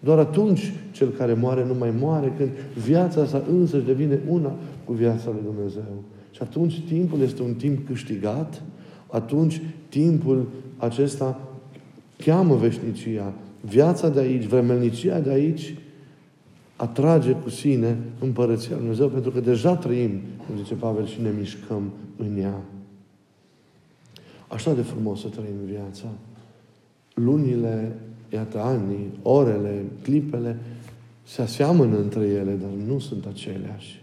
Doar 0.00 0.18
atunci 0.18 0.72
cel 0.92 1.08
care 1.08 1.34
moare 1.34 1.64
nu 1.66 1.74
mai 1.78 1.92
moare, 2.00 2.32
când 2.36 2.50
viața 2.84 3.26
sa 3.26 3.42
însăși 3.50 3.86
devine 3.86 4.20
una 4.28 4.52
cu 4.84 4.92
viața 4.92 5.30
lui 5.30 5.42
Dumnezeu. 5.44 6.02
Și 6.30 6.42
atunci 6.42 6.82
timpul 6.86 7.20
este 7.20 7.42
un 7.42 7.54
timp 7.54 7.86
câștigat, 7.86 8.62
atunci 9.06 9.62
timpul 9.88 10.46
acesta 10.76 11.53
cheamă 12.16 12.56
veșnicia. 12.56 13.32
Viața 13.60 14.08
de 14.08 14.20
aici, 14.20 14.44
vremelnicia 14.44 15.20
de 15.20 15.30
aici, 15.30 15.74
atrage 16.76 17.32
cu 17.32 17.48
sine 17.48 17.98
împărăția 18.20 18.70
Lui 18.70 18.78
Dumnezeu, 18.78 19.08
pentru 19.08 19.30
că 19.30 19.40
deja 19.40 19.76
trăim, 19.76 20.20
cum 20.46 20.56
zice 20.56 20.74
Pavel, 20.74 21.06
și 21.06 21.20
ne 21.20 21.30
mișcăm 21.38 21.92
în 22.16 22.38
ea. 22.38 22.60
Așa 24.48 24.74
de 24.74 24.82
frumos 24.82 25.20
să 25.20 25.28
trăim 25.28 25.64
viața. 25.64 26.06
Lunile, 27.14 27.96
iată, 28.32 28.60
anii, 28.60 29.10
orele, 29.22 29.84
clipele, 30.02 30.58
se 31.22 31.42
aseamănă 31.42 31.98
între 31.98 32.26
ele, 32.26 32.52
dar 32.52 32.70
nu 32.86 32.98
sunt 32.98 33.26
aceleași. 33.26 34.02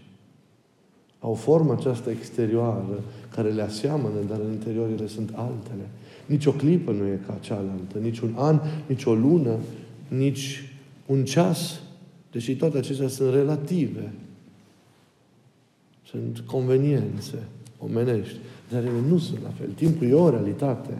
Au 1.20 1.34
formă 1.34 1.72
această 1.72 2.10
exterioară 2.10 3.02
care 3.34 3.50
le 3.50 3.62
aseamănă, 3.62 4.14
dar 4.28 4.38
în 4.46 4.52
interior 4.52 4.88
ele 4.88 5.06
sunt 5.06 5.30
altele. 5.34 5.88
Nici 6.32 6.46
o 6.46 6.52
clipă 6.52 6.92
nu 6.92 7.06
e 7.06 7.20
ca 7.26 7.38
cealaltă, 7.40 7.98
nici 8.00 8.18
un 8.18 8.32
an, 8.36 8.60
nici 8.86 9.04
o 9.04 9.14
lună, 9.14 9.56
nici 10.08 10.72
un 11.06 11.24
ceas, 11.24 11.80
deși 12.30 12.56
toate 12.56 12.78
acestea 12.78 13.08
sunt 13.08 13.34
relative. 13.34 14.12
Sunt 16.06 16.38
conveniențe 16.38 17.38
omenești, 17.78 18.36
dar 18.70 18.82
ele 18.82 19.00
nu 19.08 19.18
sunt 19.18 19.42
la 19.42 19.48
fel. 19.48 19.68
Timpul 19.74 20.06
e 20.06 20.12
o 20.12 20.30
realitate. 20.30 20.98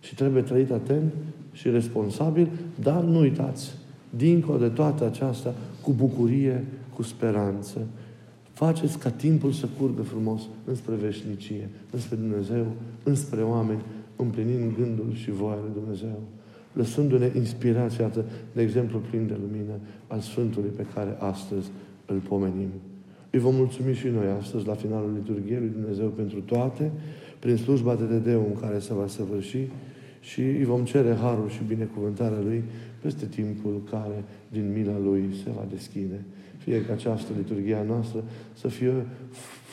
Și 0.00 0.14
trebuie 0.14 0.42
trăit 0.42 0.70
atent 0.70 1.12
și 1.52 1.70
responsabil, 1.70 2.48
dar 2.82 3.02
nu 3.02 3.18
uitați, 3.18 3.70
dincolo 4.16 4.58
de 4.58 4.68
toată 4.68 5.06
aceasta, 5.06 5.54
cu 5.82 5.92
bucurie, 5.92 6.64
cu 6.94 7.02
speranță. 7.02 7.86
Faceți 8.52 8.98
ca 8.98 9.10
timpul 9.10 9.52
să 9.52 9.68
curgă 9.78 10.02
frumos 10.02 10.42
înspre 10.64 10.94
veșnicie, 10.94 11.68
înspre 11.90 12.16
Dumnezeu, 12.16 12.66
înspre 13.02 13.42
oameni, 13.42 13.80
împlinind 14.20 14.76
gândul 14.76 15.12
și 15.12 15.30
voia 15.30 15.58
lui 15.62 15.72
Dumnezeu. 15.74 16.22
Lăsându-ne 16.72 17.30
inspirația, 17.34 18.08
de 18.52 18.62
exemplu 18.62 18.98
plin 18.98 19.26
de 19.26 19.36
lumină, 19.40 19.74
al 20.06 20.20
Sfântului 20.20 20.70
pe 20.76 20.86
care 20.94 21.16
astăzi 21.18 21.70
îl 22.06 22.18
pomenim. 22.18 22.70
Îi 23.30 23.38
vom 23.38 23.54
mulțumi 23.54 23.94
și 23.94 24.06
noi 24.08 24.26
astăzi, 24.40 24.66
la 24.66 24.74
finalul 24.74 25.12
liturgiei 25.14 25.58
lui 25.58 25.68
Dumnezeu, 25.68 26.08
pentru 26.08 26.40
toate, 26.40 26.90
prin 27.38 27.56
slujba 27.56 27.94
de 27.94 28.04
Dedeu 28.04 28.46
în 28.46 28.60
care 28.60 28.78
se 28.78 28.94
va 28.94 29.06
săvârși 29.06 29.68
și 30.20 30.40
îi 30.40 30.64
vom 30.64 30.84
cere 30.84 31.14
harul 31.14 31.48
și 31.48 31.60
binecuvântarea 31.66 32.40
Lui 32.40 32.64
peste 33.02 33.26
timpul 33.26 33.82
care, 33.90 34.24
din 34.48 34.72
mila 34.72 34.98
Lui, 34.98 35.24
se 35.44 35.50
va 35.50 35.66
deschide. 35.70 36.24
Fie 36.64 36.84
că 36.84 36.92
această 36.92 37.32
liturghie 37.36 37.74
a 37.74 37.82
noastră 37.82 38.24
să 38.54 38.68
fie 38.68 38.92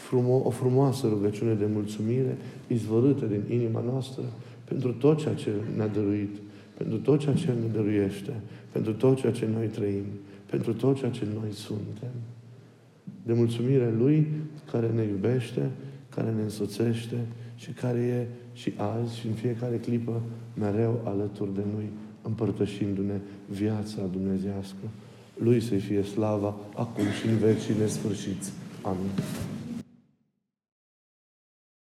frumo- 0.08 0.44
o 0.44 0.50
frumoasă 0.50 1.08
rugăciune 1.08 1.54
de 1.54 1.66
mulțumire 1.74 2.38
izvorâtă 2.68 3.26
din 3.26 3.60
inima 3.60 3.84
noastră 3.92 4.24
pentru 4.64 4.92
tot 4.92 5.18
ceea 5.18 5.34
ce 5.34 5.52
ne-a 5.76 5.88
dăruit, 5.88 6.36
pentru 6.78 6.98
tot 6.98 7.20
ceea 7.20 7.36
ce 7.36 7.48
ne 7.48 7.68
dăruiește, 7.74 8.34
pentru 8.72 8.94
tot 8.94 9.18
ceea 9.18 9.32
ce 9.32 9.48
noi 9.54 9.68
trăim, 9.68 10.06
pentru 10.50 10.74
tot 10.74 10.98
ceea 10.98 11.12
ce 11.12 11.28
noi 11.34 11.52
suntem. 11.52 12.12
De 13.24 13.34
mulțumire 13.34 13.94
Lui 13.98 14.28
care 14.72 14.90
ne 14.96 15.04
iubește, 15.04 15.70
care 16.10 16.32
ne 16.32 16.42
însoțește 16.42 17.18
și 17.56 17.72
care 17.72 18.00
e 18.00 18.28
și 18.54 18.74
azi 18.76 19.18
și 19.18 19.28
în 19.28 19.34
fiecare 19.34 19.76
clipă 19.78 20.22
mereu 20.60 21.02
alături 21.04 21.54
de 21.54 21.64
noi, 21.74 21.90
împărtășindu-ne 22.22 23.20
viața 23.50 24.02
dumnezească. 24.12 24.86
Lui 25.38 25.62
să 25.62 25.76
fie 25.76 26.04
slava 26.04 26.56
acum 26.76 27.04
și 27.20 27.28
în 27.28 27.38
vecii 27.38 27.76
nesfârșiți. 27.80 28.52
Amin. 28.82 29.12